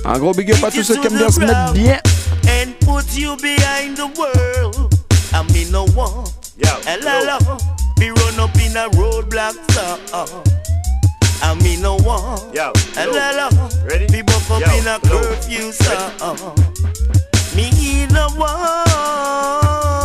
Un 0.07 0.19
gros 0.19 0.35
big 0.35 0.53
up 0.53 0.63
à 0.65 0.71
tous 0.71 0.83
ceux 0.85 0.97
qui 0.97 1.07
aiment 1.07 1.17
bien 1.19 1.31
se 1.31 1.41
mettre 1.41 1.73
bien. 1.73 2.01
and 2.49 2.73
put 2.81 3.05
you 3.17 3.37
behind 3.37 3.97
the 3.97 4.07
world. 4.19 4.95
I 5.33 5.43
mean 5.53 5.71
no 5.71 5.85
one. 5.95 6.25
Yo, 6.57 6.69
hello, 6.87 7.39
we 7.99 8.11
run 8.11 8.39
up 8.41 8.55
in 8.57 8.77
a 8.77 8.89
roadblock. 8.91 9.57
Uh, 10.13 10.27
I 11.43 11.55
mean 11.63 11.81
no 11.83 11.97
one. 11.97 12.39
Yo, 12.55 12.71
hello, 12.95 13.49
Ready? 13.89 14.07
we 14.13 14.23
buck 14.23 14.51
up 14.51 14.61
Yo, 14.61 14.79
in 14.79 14.87
a 14.87 14.99
blow. 15.01 15.21
curfew. 15.21 15.73
Uh, 16.21 16.37
me 17.57 18.07
no 18.13 18.29
one. 18.37 20.04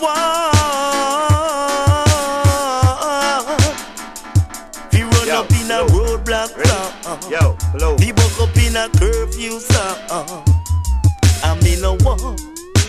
One. 0.00 0.50
We 4.92 5.02
run 5.02 5.26
Yo, 5.26 5.40
up 5.40 5.50
in 5.50 5.70
a 5.70 5.84
blow. 5.86 6.16
roadblock. 6.16 6.56
Ready? 6.56 6.70
Uh, 7.06 7.18
Yo, 7.30 7.96
we 7.98 8.12
buck 8.12 8.40
up 8.40 8.56
in 8.56 8.76
a 8.76 8.88
curfew, 8.98 9.58
sir. 9.60 9.96
I 11.42 11.58
mean 11.62 11.80
no 11.80 11.96
one. 12.02 12.36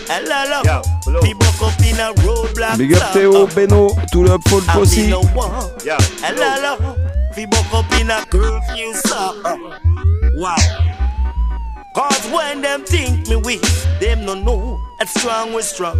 Hello, 0.08 0.62
Yo, 0.64 0.82
blow. 1.06 1.20
we 1.22 1.34
buck 1.34 1.62
up 1.62 1.80
in 1.80 1.96
a 2.00 2.12
roadblock. 2.22 2.78
Big 2.78 2.94
up 2.94 3.12
Théo, 3.14 3.46
Beno, 3.54 3.88
tout 4.10 4.24
le 4.24 4.38
Paul 4.38 4.62
I 4.68 4.74
mean 4.76 4.84
Possi. 4.84 5.08
no 5.08 5.22
one. 5.34 5.70
Yo, 5.84 5.96
Hello, 6.22 6.96
we 7.36 7.46
buck 7.46 7.72
up 7.72 7.92
in 8.00 8.10
a 8.10 8.24
curfew, 8.26 8.92
sir. 8.94 9.32
Wow. 10.36 10.56
Cause 11.94 12.26
when 12.32 12.62
them 12.62 12.84
think 12.84 13.28
me 13.28 13.36
weak, 13.36 13.60
them 14.00 14.24
no 14.24 14.34
know 14.34 14.80
that 15.02 15.18
strong 15.18 15.52
we 15.52 15.62
strong. 15.62 15.98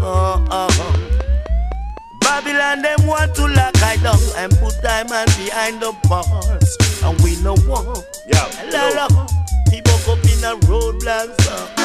Babylon 2.20 2.83
them 2.83 3.07
want 3.07 3.35
to 3.35 3.47
lock 3.49 3.83
I 3.83 3.97
down 3.97 4.19
and 4.37 4.53
put 4.59 4.81
diamond 4.83 5.31
behind 5.37 5.81
the 5.81 5.93
bars, 6.09 6.77
and 7.03 7.20
we 7.23 7.37
no 7.43 7.55
want. 7.66 8.05
Yo, 8.29 8.39
Hello. 8.70 9.07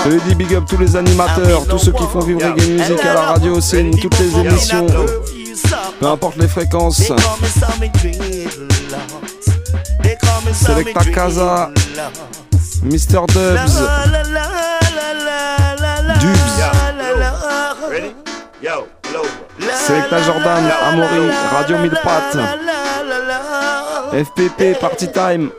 Je 0.03 0.10
lui 0.10 0.22
dis 0.27 0.35
big 0.35 0.53
up 0.53 0.65
tous 0.68 0.77
les 0.77 0.95
animateurs, 0.95 1.65
tous 1.68 1.77
ceux 1.77 1.91
qui 1.91 2.03
font 2.03 2.19
vivre 2.19 2.41
Reggae 2.41 2.68
Music 2.69 2.99
à 3.06 3.14
la 3.14 3.22
radio, 3.22 3.61
c'est 3.61 3.89
toutes 4.02 4.19
les 4.19 4.38
émissions, 4.39 4.88
peu 5.99 6.06
importe 6.06 6.38
les 6.38 6.48
fréquences. 6.48 7.02
Selecta 10.53 11.06
Casa. 11.06 11.72
Mr. 12.84 13.26
Dubs, 13.27 13.80
Dubs. 16.19 16.97
Blow. 19.03 19.26
Selecta 19.85 20.22
Jordan, 20.22 20.64
Amaury, 20.84 21.30
Radio 21.52 21.77
Mille 21.80 21.99
Pattes. 22.03 22.38
FPP, 24.14 24.80
Party 24.80 25.07
Time. 25.07 25.52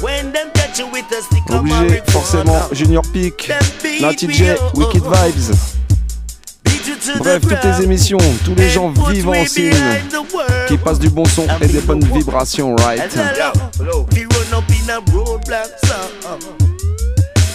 When 0.00 0.18
When 0.28 0.32
them 0.32 0.50
touch 0.52 0.78
you 0.78 0.86
with 0.92 1.10
a 1.10 1.22
stick 1.22 1.42
of 1.50 1.56
Obligé, 1.56 2.02
forcément, 2.10 2.68
Junior 2.72 3.02
Peak, 3.12 3.50
Natty 4.00 4.28
J, 4.28 4.56
Wicked 4.74 5.02
Vibes. 5.02 5.76
Bref, 7.18 7.42
toutes 7.42 7.64
les 7.64 7.84
émissions, 7.84 8.18
tous 8.44 8.54
les 8.54 8.70
gens 8.70 8.90
vivants 9.10 9.32
en 9.32 9.46
signe, 9.46 9.72
qui 10.68 10.76
passent 10.78 10.98
du 10.98 11.10
bon 11.10 11.24
son 11.24 11.46
et 11.60 11.66
des 11.66 11.80
bonnes 11.80 12.04
vibrations, 12.04 12.76
right? 12.76 13.02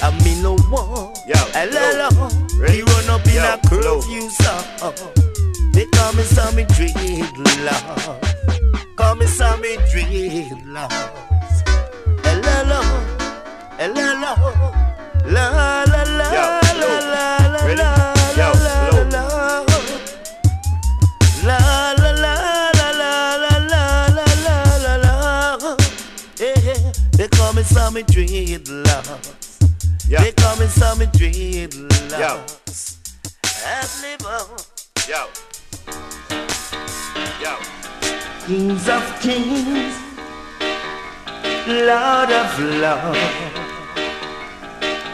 I 0.03 0.11
mean 0.25 0.43
no 0.43 0.57
one. 0.69 1.13
Yo, 1.25 1.39
LLO. 1.55 2.30
He 2.69 2.81
run 2.81 3.09
up 3.09 3.25
in 3.25 3.41
a 3.41 3.57
curfew 3.69 4.30
song. 4.30 4.93
They 5.71 5.85
call 5.85 6.11
me 6.11 6.23
Sammy 6.23 6.65
Dreadlocks. 6.65 8.19
Call 8.97 9.15
me 9.15 9.25
Sammy 9.27 9.77
Dreadlocks. 9.88 11.63
Hello, 12.25 12.81
hello. 13.77 14.35
La 15.25 15.49
la 15.85 15.85
la 15.85 16.03
la 16.03 16.34
la 16.34 16.67
la 16.67 16.81
la. 16.81 17.03
They 27.15 27.27
call 27.30 27.53
me 27.53 27.63
some 27.63 27.95
dreadlocks. 27.95 29.43
They 30.07 30.31
call 30.34 30.57
me 30.57 30.67
Sammy 30.67 31.05
Dreadlocks. 31.07 32.97
Live. 34.01 34.23
Yo. 35.07 35.27
Yo. 37.41 37.57
Kings 38.45 38.89
of 38.89 39.19
kings, 39.21 39.95
Lord 41.67 42.31
of 42.31 42.59
lords, 42.81 43.19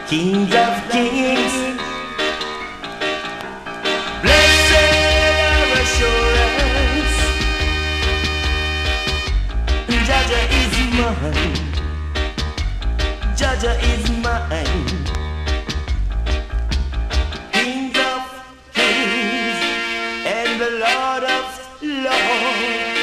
Kings 0.07 0.53
of 0.55 0.91
kings. 0.91 1.53
Blessed 4.23 4.73
assurance, 5.81 7.17
Jaja 10.07 10.41
is 10.59 10.73
mine, 10.97 11.68
Jaja 13.39 13.71
is 13.79 14.03
mine. 14.19 14.85
Kings 17.53 17.95
of 17.95 18.21
kings 18.73 19.59
and 20.27 20.59
the 20.59 20.71
Lord 20.83 21.23
of 21.23 21.45
lords. 21.81 22.99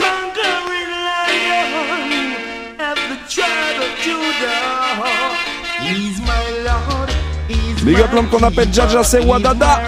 Conquering 0.00 0.92
lion 1.04 2.32
of 2.80 2.96
the 3.10 3.18
tribe 3.28 3.80
of 3.84 3.92
Judah. 4.00 5.36
He's 5.84 6.18
my 6.22 6.44
Lord. 6.64 7.10
He's 7.46 7.84
Big 7.84 8.00
up 8.00 8.12
l'homme 8.14 8.30
qu'on 8.30 8.42
appelle 8.42 8.72
Jaja, 8.72 9.04
c'est 9.04 9.20
Wadada. 9.20 9.80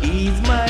He's 0.00 0.40
my 0.42 0.69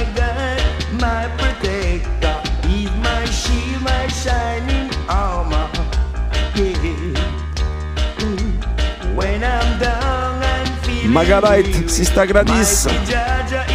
Magarite, 11.11 11.89
Sista 11.89 12.25
Gladys. 12.25 12.87
Jaja. 12.87 13.71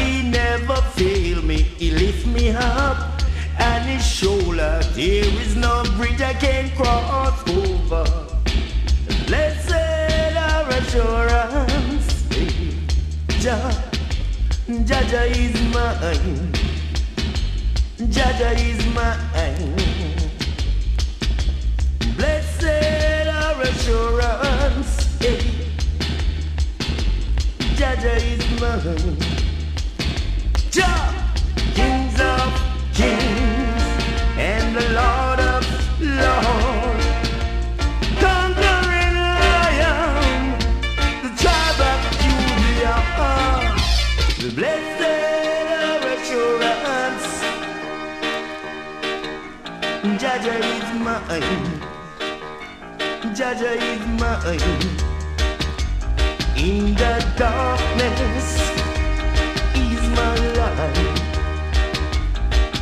There 4.95 5.25
is 5.41 5.57
no 5.57 5.83
bridge 5.97 6.21
I 6.21 6.33
can 6.33 6.69
cross 6.77 7.43
over. 7.49 8.05
Our 10.37 10.69
assurance. 10.69 12.23
Ja, 13.43 13.57
Jaja 14.67 15.25
is 15.35 15.59
mine. 15.73 16.51
Jaja 18.09 18.51
is 18.55 18.85
mine. 18.95 19.75
Blessed 22.15 23.27
our 23.27 23.61
assurance. 23.63 25.54
Jaja 27.75 28.15
is 28.15 28.45
mine. 28.61 29.17
Ja, 30.71 30.91
kings 31.73 32.19
of 32.21 32.53
kings 32.93 33.83
and 34.37 34.75
the 34.75 34.85
Lord 34.99 35.39
of 35.39 35.63
lords, 35.99 37.07
conquering 38.21 39.15
lion, 39.41 40.55
the 41.23 41.31
tribe 41.41 41.81
of 41.91 41.99
Judah, 42.21 43.01
the 44.39 44.49
blessed 44.55 45.03
of 45.91 46.01
assurance. 46.15 47.27
Jaja 50.21 50.55
is 50.73 50.89
mine, 51.05 51.59
Jaja 53.35 53.71
is 53.75 54.03
mine. 54.21 55.14
In 56.65 56.95
the 56.95 57.23
darkness, 57.37 58.57
He's 59.75 60.01
my 60.17 60.35
light. 60.57 60.97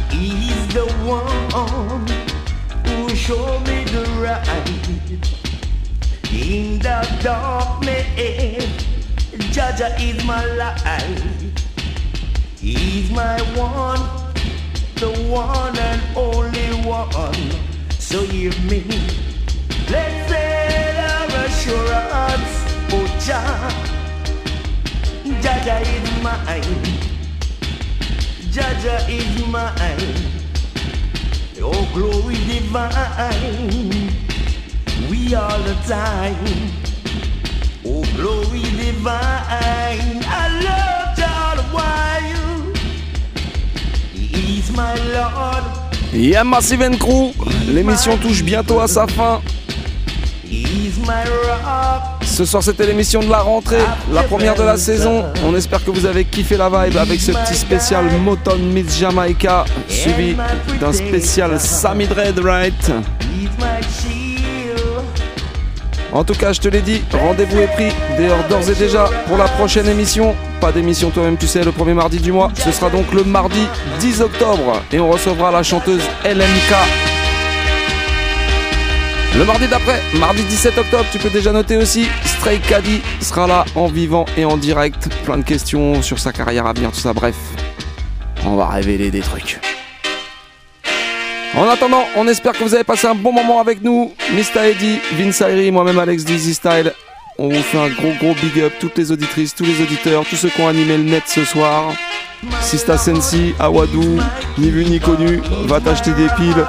He's 0.09 0.67
the 0.73 0.85
one 1.03 2.07
who 2.87 3.13
showed 3.13 3.59
me 3.67 3.83
the 3.83 4.05
right. 4.23 4.47
In 6.31 6.79
the 6.79 7.05
darkness, 7.21 8.63
Jaja 9.51 9.89
is 9.99 10.23
my 10.23 10.45
light. 10.45 11.21
He's 12.61 13.11
my 13.11 13.37
one, 13.59 13.99
the 14.95 15.11
one 15.29 15.77
and 15.77 16.01
only 16.15 16.69
one. 16.87 17.51
So 17.99 18.23
hear 18.23 18.53
me. 18.61 18.85
Blessed 19.87 20.31
our 21.11 21.45
assurance, 21.45 22.62
oh 22.93 23.05
Jah. 23.25 23.93
Jaja 25.41 25.81
is 25.81 26.09
mine. 26.23 26.81
Jaja 28.53 28.95
is 29.09 29.47
mine. 29.47 30.15
Oh, 31.61 31.89
glory 31.93 32.35
divine. 32.47 34.11
We 35.09 35.33
all 35.35 35.59
the 35.59 35.75
time. 35.87 36.35
Oh, 37.85 38.03
glory 38.15 38.61
divine. 38.77 40.21
I 40.27 40.47
love 40.67 41.17
Jah 41.17 41.55
the 41.57 41.63
while. 41.75 42.73
He's 44.13 44.71
my 44.71 44.95
Lord. 45.15 45.63
Yeah, 46.13 46.43
Massive 46.43 46.81
and 46.81 46.99
Crew, 46.99 47.31
l'émission 47.67 48.17
touche 48.17 48.43
bientôt 48.43 48.79
à 48.79 48.87
sa 48.87 49.07
fin. 49.07 49.41
He's 50.45 50.99
my 50.99 51.23
rock. 51.47 52.12
Ce 52.33 52.45
soir, 52.45 52.63
c'était 52.63 52.87
l'émission 52.87 53.19
de 53.19 53.29
la 53.29 53.41
rentrée, 53.41 53.83
la 54.11 54.23
première 54.23 54.55
de 54.55 54.63
la 54.63 54.75
saison. 54.75 55.23
On 55.45 55.55
espère 55.55 55.85
que 55.85 55.91
vous 55.91 56.07
avez 56.07 56.25
kiffé 56.25 56.57
la 56.57 56.67
vibe 56.67 56.97
avec 56.97 57.21
ce 57.21 57.31
petit 57.31 57.53
spécial 57.53 58.05
Motown 58.23 58.59
Miss 58.59 58.97
Jamaica, 58.97 59.65
suivi 59.87 60.35
d'un 60.81 60.91
spécial 60.91 61.59
Sammy 61.59 62.07
Dread, 62.07 62.39
right? 62.39 62.91
En 66.11 66.23
tout 66.23 66.33
cas, 66.33 66.53
je 66.53 66.59
te 66.59 66.69
l'ai 66.69 66.81
dit, 66.81 67.03
rendez-vous 67.11 67.59
est 67.59 67.67
pris 67.67 67.89
d'ores 68.49 68.67
et 68.67 68.75
déjà 68.75 69.07
pour 69.27 69.37
la 69.37 69.45
prochaine 69.45 69.87
émission. 69.87 70.35
Pas 70.59 70.71
d'émission 70.71 71.11
toi-même, 71.11 71.37
tu 71.37 71.45
sais, 71.45 71.63
le 71.63 71.71
premier 71.71 71.93
mardi 71.93 72.17
du 72.17 72.31
mois. 72.31 72.51
Ce 72.55 72.71
sera 72.71 72.89
donc 72.89 73.13
le 73.13 73.23
mardi 73.23 73.67
10 73.99 74.21
octobre 74.21 74.81
et 74.91 74.99
on 74.99 75.11
recevra 75.11 75.51
la 75.51 75.61
chanteuse 75.61 76.01
LMK. 76.25 77.12
Le 79.35 79.45
mardi 79.45 79.67
d'après, 79.67 79.99
mardi 80.19 80.43
17 80.43 80.77
octobre, 80.77 81.05
tu 81.11 81.17
peux 81.17 81.31
déjà 81.31 81.51
noter 81.51 81.75
aussi, 81.75 82.07
Stray 82.23 82.59
Caddy 82.59 83.01
sera 83.19 83.47
là 83.47 83.65
en 83.73 83.87
vivant 83.87 84.25
et 84.37 84.45
en 84.45 84.57
direct. 84.57 85.09
Plein 85.25 85.39
de 85.39 85.43
questions 85.43 86.03
sur 86.03 86.19
sa 86.19 86.31
carrière 86.31 86.67
à 86.67 86.73
venir, 86.73 86.91
tout 86.91 86.99
ça, 86.99 87.13
bref. 87.13 87.35
On 88.45 88.55
va 88.55 88.67
révéler 88.67 89.09
des 89.09 89.21
trucs. 89.21 89.59
En 91.55 91.67
attendant, 91.67 92.03
on 92.15 92.27
espère 92.27 92.53
que 92.53 92.63
vous 92.63 92.75
avez 92.75 92.83
passé 92.83 93.07
un 93.07 93.15
bon 93.15 93.31
moment 93.31 93.59
avec 93.59 93.81
nous. 93.81 94.11
Mista 94.35 94.67
Eddy, 94.67 94.99
Vince 95.13 95.41
Ayri, 95.41 95.71
moi-même 95.71 95.97
Alex 95.97 96.25
Dizzy 96.25 96.53
Style. 96.53 96.93
On 97.39 97.49
vous 97.49 97.63
fait 97.63 97.79
un 97.79 97.89
gros 97.89 98.13
gros 98.19 98.35
big 98.35 98.61
up, 98.61 98.73
toutes 98.79 98.99
les 98.99 99.11
auditrices, 99.11 99.55
tous 99.55 99.65
les 99.65 99.81
auditeurs, 99.81 100.25
tous 100.29 100.35
ceux 100.35 100.49
qui 100.49 100.61
ont 100.61 100.67
animé 100.67 100.95
le 100.97 101.05
net 101.05 101.23
ce 101.25 101.43
soir. 101.43 101.91
Sista 102.61 102.99
Sensi, 102.99 103.55
Awadou, 103.57 104.19
ni 104.59 104.69
vu 104.69 104.85
ni 104.85 104.99
connu, 104.99 105.41
va 105.65 105.79
t'acheter 105.79 106.11
des 106.11 106.27
piles. 106.37 106.65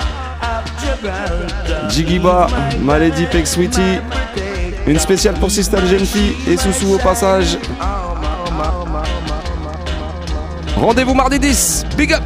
Jigiba, 1.91 2.47
Malady 2.81 3.27
Peg 3.27 3.47
Sweetie, 3.47 4.01
une 4.87 4.99
spéciale 4.99 5.35
pour 5.35 5.51
jeune 5.87 6.07
fille 6.07 6.35
et 6.49 6.57
Soussou 6.57 6.95
au 6.95 6.99
passage. 6.99 7.59
Rendez-vous 10.77 11.15
mardi 11.15 11.39
10, 11.39 11.87
big 11.97 12.13
up! 12.13 12.23